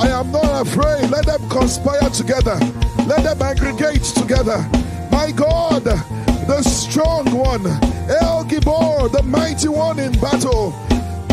I 0.00 0.08
am 0.08 0.32
not 0.32 0.66
afraid. 0.66 1.10
Let 1.10 1.26
them 1.26 1.46
conspire 1.50 2.08
together. 2.08 2.58
Let 3.06 3.22
them 3.22 3.40
aggregate 3.40 4.02
together. 4.02 4.68
My 5.12 5.30
God, 5.30 5.84
the 5.84 6.62
strong 6.62 7.24
one, 7.32 7.64
El 7.64 8.44
Gibor, 8.44 9.12
the 9.12 9.22
mighty 9.22 9.68
one 9.68 10.00
in 10.00 10.10
battle, 10.20 10.72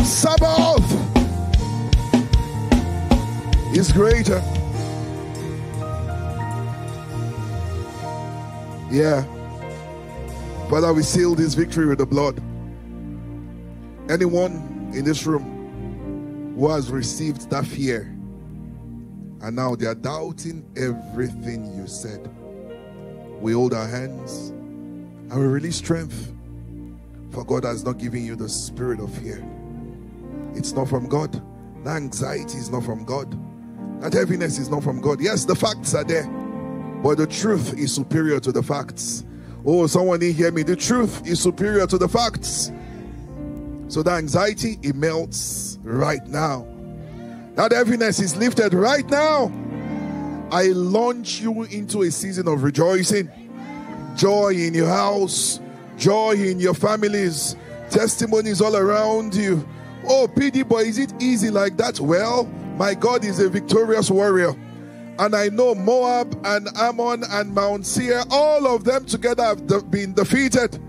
Sabaoth 0.04 0.88
is 3.76 3.90
greater. 3.90 4.40
Yeah. 8.92 9.24
Father, 10.70 10.92
we 10.92 11.02
seal 11.02 11.34
this 11.34 11.54
victory 11.54 11.86
with 11.86 11.98
the 11.98 12.06
blood. 12.06 12.40
Anyone 14.08 14.92
in 14.94 15.04
this 15.04 15.26
room 15.26 16.54
who 16.56 16.70
has 16.70 16.92
received 16.92 17.50
that 17.50 17.66
fear 17.66 18.13
and 19.44 19.56
now 19.56 19.76
they 19.76 19.84
are 19.84 19.94
doubting 19.94 20.64
everything 20.74 21.66
you 21.76 21.86
said, 21.86 22.30
we 23.42 23.52
hold 23.52 23.74
our 23.74 23.86
hands 23.86 24.48
and 24.48 25.34
we 25.34 25.44
release 25.44 25.76
strength. 25.76 26.32
For 27.30 27.44
God 27.44 27.64
has 27.64 27.84
not 27.84 27.98
given 27.98 28.24
you 28.24 28.36
the 28.36 28.48
spirit 28.48 29.00
of 29.00 29.12
fear. 29.18 29.44
It's 30.54 30.72
not 30.72 30.88
from 30.88 31.10
God. 31.10 31.42
That 31.84 31.96
anxiety 31.96 32.56
is 32.56 32.70
not 32.70 32.84
from 32.84 33.04
God. 33.04 33.36
That 34.00 34.14
heaviness 34.14 34.58
is 34.58 34.70
not 34.70 34.82
from 34.82 35.02
God. 35.02 35.20
Yes, 35.20 35.44
the 35.44 35.54
facts 35.54 35.94
are 35.94 36.04
there, 36.04 36.26
but 37.02 37.18
the 37.18 37.26
truth 37.26 37.74
is 37.74 37.94
superior 37.94 38.40
to 38.40 38.50
the 38.50 38.62
facts. 38.62 39.26
Oh, 39.66 39.86
someone 39.86 40.20
didn't 40.20 40.36
hear 40.36 40.52
me. 40.52 40.62
The 40.62 40.76
truth 40.76 41.26
is 41.26 41.38
superior 41.38 41.86
to 41.88 41.98
the 41.98 42.08
facts. 42.08 42.72
So 43.88 44.02
the 44.02 44.12
anxiety, 44.12 44.78
it 44.82 44.94
melts 44.94 45.78
right 45.82 46.26
now. 46.26 46.66
That 47.54 47.70
heaviness 47.70 48.18
is 48.18 48.36
lifted 48.36 48.74
right 48.74 49.08
now. 49.08 49.52
I 50.50 50.66
launch 50.68 51.40
you 51.40 51.62
into 51.64 52.02
a 52.02 52.10
season 52.10 52.48
of 52.48 52.62
rejoicing, 52.62 53.30
joy 54.16 54.54
in 54.54 54.74
your 54.74 54.88
house, 54.88 55.60
joy 55.96 56.32
in 56.32 56.58
your 56.58 56.74
families, 56.74 57.56
testimonies 57.90 58.60
all 58.60 58.76
around 58.76 59.34
you. 59.34 59.66
Oh, 60.06 60.28
PD 60.28 60.66
boy, 60.66 60.82
is 60.82 60.98
it 60.98 61.12
easy 61.20 61.50
like 61.50 61.76
that? 61.76 62.00
Well, 62.00 62.44
my 62.76 62.94
God 62.94 63.24
is 63.24 63.38
a 63.38 63.48
victorious 63.48 64.10
warrior. 64.10 64.54
And 65.18 65.36
I 65.36 65.48
know 65.48 65.76
Moab 65.76 66.36
and 66.44 66.68
Ammon 66.76 67.22
and 67.30 67.54
Mount 67.54 67.86
Seir, 67.86 68.24
all 68.30 68.66
of 68.66 68.82
them 68.82 69.04
together 69.04 69.44
have 69.44 69.90
been 69.90 70.12
defeated. 70.12 70.80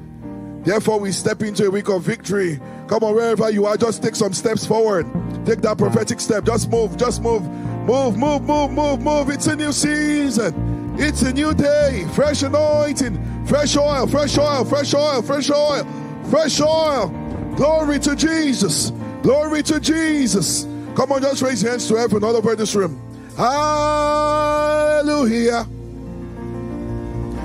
Therefore, 0.65 0.99
we 0.99 1.12
step 1.12 1.43
into 1.43 1.67
a 1.67 1.69
week 1.69 1.89
of 1.89 2.01
victory. 2.01 2.60
Come 2.88 3.04
on, 3.04 3.13
wherever 3.13 3.51
you 3.51 3.67
are, 3.67 3.78
just 3.78 4.01
take 4.01 4.15
some 4.15 4.34
steps 4.34 4.65
forward. 4.65 5.06
Take 5.45 5.62
that 5.62 5.78
prophetic 5.78 6.19
step. 6.19 6.43
Just 6.43 6.71
move, 6.71 6.97
just 6.97 7.21
move, 7.21 7.47
move, 7.86 8.17
move, 8.17 8.41
move, 8.41 8.71
move, 8.71 8.99
move. 8.99 9.30
It's 9.30 9.45
a 9.45 9.56
new 9.56 9.71
season. 9.71 10.95
It's 10.97 11.21
a 11.21 11.32
new 11.32 11.54
day. 11.54 12.08
Fresh 12.15 12.41
anointing, 12.41 13.45
fresh 13.45 13.78
oil, 13.78 14.08
fresh 14.08 14.39
oil, 14.39 14.65
fresh 14.65 14.93
oil, 14.95 15.21
fresh 15.21 15.51
oil, 15.51 15.86
fresh 16.32 16.60
oil. 16.60 17.10
Glory 17.56 17.99
to 17.99 18.15
Jesus. 18.15 18.91
Glory 19.21 19.62
to 19.63 19.80
Jesus. 19.80 20.63
Come 20.95 21.12
on, 21.12 21.21
just 21.21 21.43
raise 21.43 21.62
your 21.62 21.71
hands 21.71 21.88
to 21.89 21.95
heaven 21.95 22.23
all 22.23 22.36
over 22.36 22.56
this 22.56 22.73
room. 22.73 22.99
Hallelujah. 23.38 24.08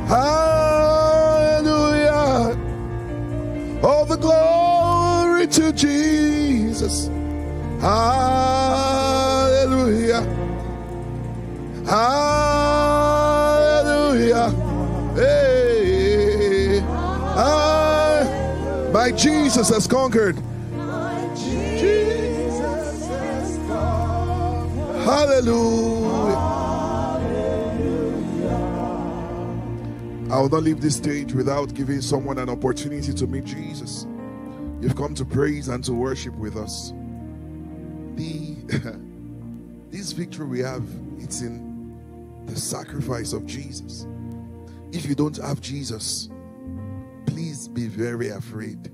Hallelujah. 0.06 0.99
All 3.82 4.04
the 4.04 4.16
glory 4.16 5.46
to 5.46 5.72
Jesus. 5.72 7.08
Hallelujah. 7.80 8.60
Hallelujah. 11.86 12.90
Hey. 15.14 16.80
Ah, 16.84 18.90
my 18.92 19.10
Jesus 19.12 19.70
has 19.70 19.86
conquered. 19.86 20.36
Hallelujah. 25.04 26.09
I 30.30 30.38
will 30.38 30.48
not 30.48 30.62
leave 30.62 30.80
this 30.80 30.94
stage 30.94 31.32
without 31.32 31.74
giving 31.74 32.00
someone 32.00 32.38
an 32.38 32.48
opportunity 32.48 33.12
to 33.12 33.26
meet 33.26 33.44
Jesus. 33.44 34.06
You've 34.80 34.94
come 34.94 35.12
to 35.16 35.24
praise 35.24 35.66
and 35.66 35.82
to 35.82 35.92
worship 35.92 36.36
with 36.36 36.56
us. 36.56 36.92
The 38.14 38.54
this 39.90 40.12
victory 40.12 40.46
we 40.46 40.60
have, 40.60 40.84
it's 41.18 41.40
in 41.40 42.46
the 42.46 42.54
sacrifice 42.54 43.32
of 43.32 43.44
Jesus. 43.44 44.06
If 44.92 45.04
you 45.04 45.16
don't 45.16 45.36
have 45.38 45.60
Jesus, 45.60 46.28
please 47.26 47.66
be 47.66 47.88
very 47.88 48.28
afraid. 48.28 48.84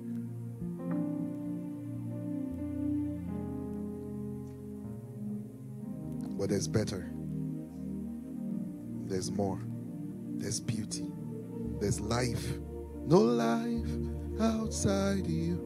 But 6.39 6.49
there's 6.49 6.67
better. 6.67 7.11
There's 9.05 9.31
more. 9.31 9.61
There's 10.39 10.61
beauty. 10.61 11.13
There's 11.81 12.01
life. 12.01 12.59
No 13.07 13.21
life 13.21 14.41
outside 14.41 15.27
you. 15.27 15.57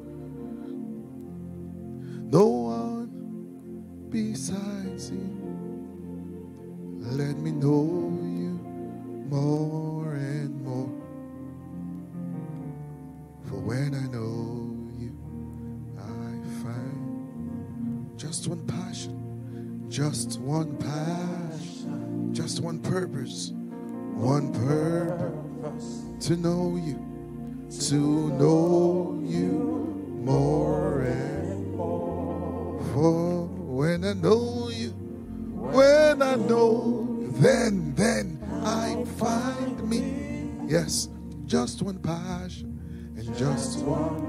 No 2.33 2.47
one 2.47 4.07
besides 4.11 5.11
you. 5.11 5.41
Let 6.99 7.37
me 7.39 7.51
know 7.51 8.19
you 8.23 8.61
more 9.29 10.15
and 10.15 10.63
more. 10.63 10.91
For 13.45 13.57
when 13.57 13.95
I 13.95 14.07
know 14.13 14.77
you, 14.99 15.17
I 15.99 16.63
find 16.63 18.19
just 18.19 18.47
one 18.49 18.67
passion, 18.67 19.87
just 19.89 20.39
one 20.41 20.77
passion, 20.77 22.33
just 22.33 22.61
one 22.61 22.81
purpose, 22.81 23.53
one 24.21 24.53
purpose 24.53 26.03
to 26.21 26.37
know 26.37 26.79
you, 26.85 26.99
to 27.89 27.95
know 28.37 29.19
you 29.25 30.13
more 30.23 31.01
and 31.01 31.75
more. 31.75 32.79
For 32.93 33.47
when 33.47 34.05
I 34.05 34.13
know 34.13 34.69
you, 34.69 34.91
when 34.91 36.21
I 36.21 36.35
know, 36.35 37.07
then, 37.33 37.95
then 37.95 38.39
I 38.63 39.05
find 39.17 39.83
me. 39.89 40.51
Yes, 40.69 41.09
just 41.47 41.81
one 41.81 41.99
passion 41.99 43.15
and 43.17 43.35
just 43.37 43.79
one, 43.79 44.21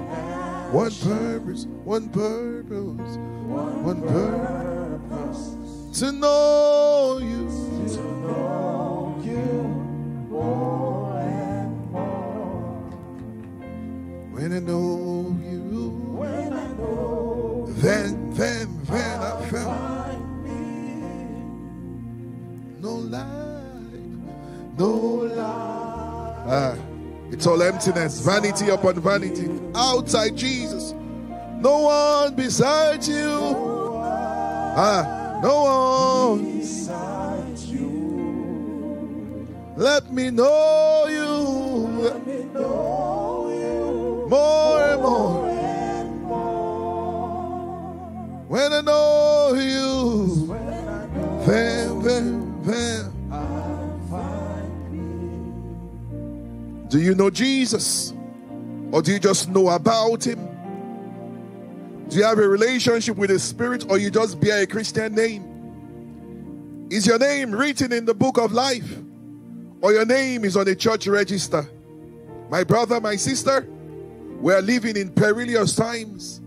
one 0.72 0.96
purpose, 1.02 1.66
one 1.84 2.08
purpose, 2.10 3.18
one 3.18 4.02
purpose 4.04 5.56
to 6.00 6.14
know 6.14 7.20
you. 7.22 7.61
Know 14.66 15.36
you, 15.44 15.90
when 16.18 16.54
I 16.54 16.68
know, 16.74 17.66
then, 17.68 18.32
then, 18.34 18.68
then 18.86 19.20
I 19.22 19.46
found 19.50 20.02
no 22.82 22.94
life, 22.94 23.24
no 24.78 24.90
life. 24.90 26.48
Ah, 26.48 26.76
it's 27.32 27.46
all 27.48 27.62
emptiness, 27.62 28.20
vanity 28.22 28.70
upon 28.70 29.00
vanity. 29.02 29.50
Outside 29.76 30.36
Jesus, 30.36 30.94
no 31.60 31.80
one 31.82 32.36
beside 32.36 33.06
you. 33.06 33.56
Ah, 34.78 35.40
no 35.44 35.64
one 35.64 36.60
beside 36.60 37.58
you. 37.60 39.48
Let 39.76 40.12
me 40.12 40.30
know 40.30 41.06
you. 41.08 41.88
Let 42.04 42.28
me 42.28 42.44
know 42.54 43.31
more 44.32 44.82
and 44.82 45.02
more. 45.02 45.42
When 48.48 48.72
I 48.72 48.80
know 48.80 49.54
you, 49.56 50.48
then, 51.46 52.02
then, 52.02 52.62
then. 52.64 53.12
Do 56.88 57.00
you 57.00 57.14
know 57.14 57.30
Jesus? 57.30 58.14
Or 58.94 59.02
do 59.02 59.12
you 59.12 59.20
just 59.20 59.50
know 59.50 59.68
about 59.70 60.26
him? 60.26 60.48
Do 62.08 62.18
you 62.18 62.24
have 62.24 62.40
a 62.40 62.48
relationship 62.48 63.18
with 63.18 63.32
the 63.32 63.40
Spirit 63.40 63.86
or 63.90 63.98
you 63.98 64.10
just 64.10 64.40
bear 64.40 64.62
a 64.62 64.68
Christian 64.68 65.14
name? 65.14 66.88
Is 66.90 67.06
your 67.06 67.20
name 67.20 67.52
written 67.52 67.92
in 67.92 68.06
the 68.06 68.14
book 68.14 68.38
of 68.38 68.54
life? 68.54 68.98
Or 69.82 69.92
your 69.92 70.06
name 70.06 70.46
is 70.46 70.56
on 70.56 70.70
a 70.70 70.76
church 70.76 71.08
register? 71.08 71.70
My 72.50 72.64
brother, 72.64 73.02
my 73.02 73.16
sister, 73.18 73.68
we 74.42 74.54
are 74.54 74.62
living 74.62 74.98
in 74.98 75.14
perilous 75.14 75.76
times, 75.76 76.42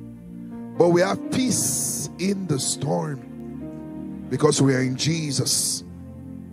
but 0.77 0.89
we 0.89 1.01
have 1.01 1.31
peace 1.31 2.11
in 2.19 2.47
the 2.49 2.59
storm 2.59 4.27
because 4.29 4.61
we 4.61 4.75
are 4.75 4.83
in 4.83 4.97
Jesus. 4.97 5.85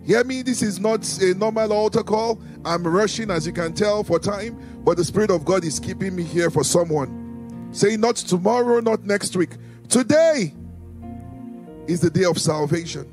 Hear 0.04 0.22
me, 0.22 0.42
this 0.42 0.62
is 0.62 0.78
not 0.78 1.06
a 1.20 1.34
normal 1.34 1.72
altar 1.72 2.04
call. 2.04 2.40
I'm 2.64 2.86
rushing, 2.86 3.30
as 3.30 3.44
you 3.46 3.52
can 3.52 3.72
tell, 3.72 4.04
for 4.04 4.20
time, 4.20 4.56
but 4.84 4.96
the 4.96 5.04
Spirit 5.04 5.30
of 5.30 5.44
God 5.44 5.64
is 5.64 5.80
keeping 5.80 6.14
me 6.14 6.22
here 6.22 6.48
for 6.50 6.62
someone. 6.62 7.68
Say, 7.72 7.96
not 7.96 8.16
tomorrow, 8.16 8.80
not 8.80 9.04
next 9.04 9.34
week. 9.34 9.56
Today 9.88 10.54
is 11.88 12.00
the 12.00 12.10
day 12.10 12.24
of 12.24 12.38
salvation. 12.38 13.10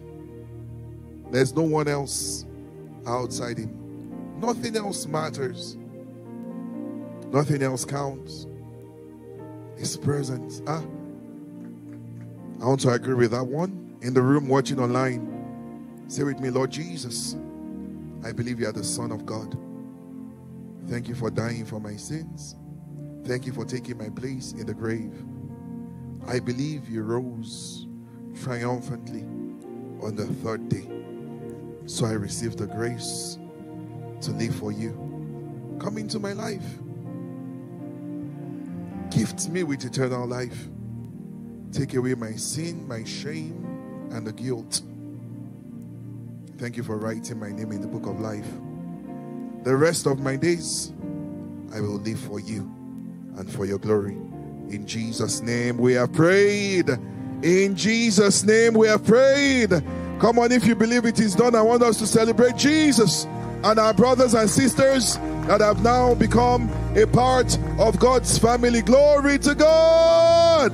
There's 1.31 1.55
no 1.55 1.63
one 1.63 1.87
else 1.87 2.45
outside 3.07 3.57
Him. 3.57 4.39
Nothing 4.39 4.75
else 4.75 5.07
matters. 5.07 5.78
Nothing 7.31 7.61
else 7.61 7.85
counts. 7.85 8.47
His 9.77 9.95
presence. 9.95 10.61
Ah, 10.67 10.83
I 12.61 12.65
want 12.65 12.81
to 12.81 12.89
agree 12.89 13.13
with 13.13 13.31
that 13.31 13.45
one 13.45 13.97
in 14.01 14.13
the 14.13 14.21
room 14.21 14.47
watching 14.47 14.79
online. 14.79 16.05
Say 16.07 16.23
with 16.23 16.39
me, 16.39 16.49
Lord 16.49 16.71
Jesus, 16.71 17.37
I 18.25 18.31
believe 18.31 18.59
you 18.59 18.67
are 18.67 18.73
the 18.73 18.83
Son 18.83 19.11
of 19.11 19.25
God. 19.25 19.57
Thank 20.87 21.07
you 21.07 21.15
for 21.15 21.29
dying 21.29 21.65
for 21.65 21.79
my 21.79 21.95
sins. 21.95 22.55
Thank 23.25 23.45
you 23.45 23.53
for 23.53 23.63
taking 23.63 23.97
my 23.97 24.09
place 24.09 24.53
in 24.53 24.65
the 24.65 24.73
grave. 24.73 25.13
I 26.27 26.39
believe 26.39 26.89
you 26.89 27.03
rose 27.03 27.87
triumphantly 28.41 29.23
on 30.01 30.15
the 30.15 30.25
third 30.25 30.67
day. 30.67 30.89
So 31.85 32.05
I 32.05 32.11
receive 32.13 32.55
the 32.55 32.67
grace 32.67 33.37
to 34.21 34.31
live 34.31 34.55
for 34.55 34.71
you. 34.71 35.77
Come 35.79 35.97
into 35.97 36.19
my 36.19 36.33
life. 36.33 36.65
Gift 39.11 39.49
me 39.49 39.63
with 39.63 39.83
eternal 39.85 40.27
life. 40.27 40.67
Take 41.71 41.95
away 41.95 42.15
my 42.15 42.33
sin, 42.33 42.87
my 42.87 43.03
shame, 43.03 43.65
and 44.11 44.25
the 44.25 44.33
guilt. 44.33 44.81
Thank 46.57 46.77
you 46.77 46.83
for 46.83 46.97
writing 46.97 47.39
my 47.39 47.51
name 47.51 47.71
in 47.71 47.81
the 47.81 47.87
book 47.87 48.05
of 48.05 48.19
life. 48.19 48.47
The 49.63 49.75
rest 49.75 50.05
of 50.05 50.19
my 50.19 50.35
days, 50.35 50.91
I 51.73 51.79
will 51.79 51.99
live 51.99 52.19
for 52.19 52.39
you 52.39 52.61
and 53.37 53.49
for 53.49 53.65
your 53.65 53.77
glory. 53.77 54.15
In 54.69 54.85
Jesus' 54.85 55.41
name 55.41 55.77
we 55.77 55.93
have 55.93 56.13
prayed. 56.13 56.89
In 57.41 57.75
Jesus' 57.75 58.43
name 58.43 58.73
we 58.73 58.87
have 58.87 59.03
prayed. 59.03 59.71
Come 60.19 60.37
on, 60.37 60.51
if 60.51 60.65
you 60.65 60.75
believe 60.75 61.05
it 61.05 61.19
is 61.19 61.33
done, 61.33 61.55
I 61.55 61.61
want 61.61 61.81
us 61.81 61.97
to 61.99 62.07
celebrate 62.07 62.57
Jesus 62.57 63.25
and 63.63 63.79
our 63.79 63.93
brothers 63.93 64.33
and 64.33 64.49
sisters 64.49 65.17
that 65.49 65.61
have 65.61 65.81
now 65.81 66.13
become 66.13 66.69
a 66.95 67.07
part 67.07 67.57
of 67.79 67.99
God's 67.99 68.37
family. 68.37 68.83
Glory 68.83 69.39
to 69.39 69.55
God. 69.55 70.71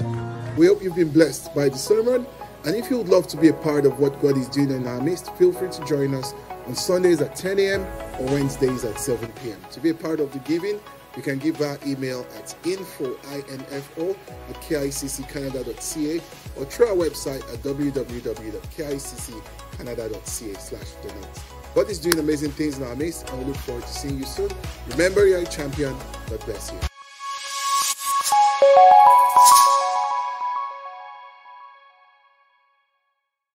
We 0.57 0.67
hope 0.67 0.83
you've 0.83 0.97
been 0.97 1.11
blessed 1.11 1.55
by 1.55 1.69
the 1.69 1.77
sermon. 1.77 2.27
And 2.65 2.75
if 2.75 2.89
you 2.89 2.97
would 2.97 3.07
love 3.07 3.25
to 3.27 3.38
be 3.38 3.47
a 3.47 3.53
part 3.53 3.85
of 3.85 3.99
what 3.99 4.21
God 4.21 4.38
is 4.38 4.49
doing 4.49 4.71
in 4.71 4.85
our 4.85 4.99
midst, 4.99 5.33
feel 5.38 5.53
free 5.53 5.69
to 5.69 5.85
join 5.85 6.13
us 6.13 6.33
on 6.67 6.75
Sundays 6.75 7.21
at 7.21 7.38
10 7.38 7.57
a.m. 7.59 7.83
or 8.19 8.25
Wednesdays 8.25 8.83
at 8.83 8.99
7 8.99 9.31
p.m. 9.41 9.61
To 9.71 9.79
be 9.79 9.91
a 9.91 9.93
part 9.93 10.19
of 10.19 10.33
the 10.33 10.39
giving, 10.39 10.81
you 11.15 11.21
can 11.21 11.39
give 11.39 11.61
our 11.61 11.77
email 11.85 12.27
at 12.38 12.53
info, 12.65 13.15
I-N-F-O, 13.29 14.13
at 14.49 14.55
kicccanada.ca 14.55 16.21
or 16.57 16.65
through 16.65 16.88
our 16.88 16.95
website 16.95 17.41
at 17.53 17.63
www.kicccanada.ca 17.63 20.53
slash 20.59 20.91
donate. 21.01 21.54
God 21.75 21.89
is 21.89 21.99
doing 21.99 22.17
amazing 22.19 22.51
things 22.51 22.77
in 22.77 22.83
our 22.85 22.95
midst 22.95 23.29
and 23.29 23.39
we 23.39 23.45
look 23.45 23.57
forward 23.57 23.83
to 23.83 23.89
seeing 23.89 24.17
you 24.17 24.23
soon. 24.23 24.49
Remember, 24.91 25.27
you're 25.27 25.39
a 25.39 25.45
champion. 25.45 25.93
God 26.29 26.39
bless 26.45 26.71
you. 26.71 26.94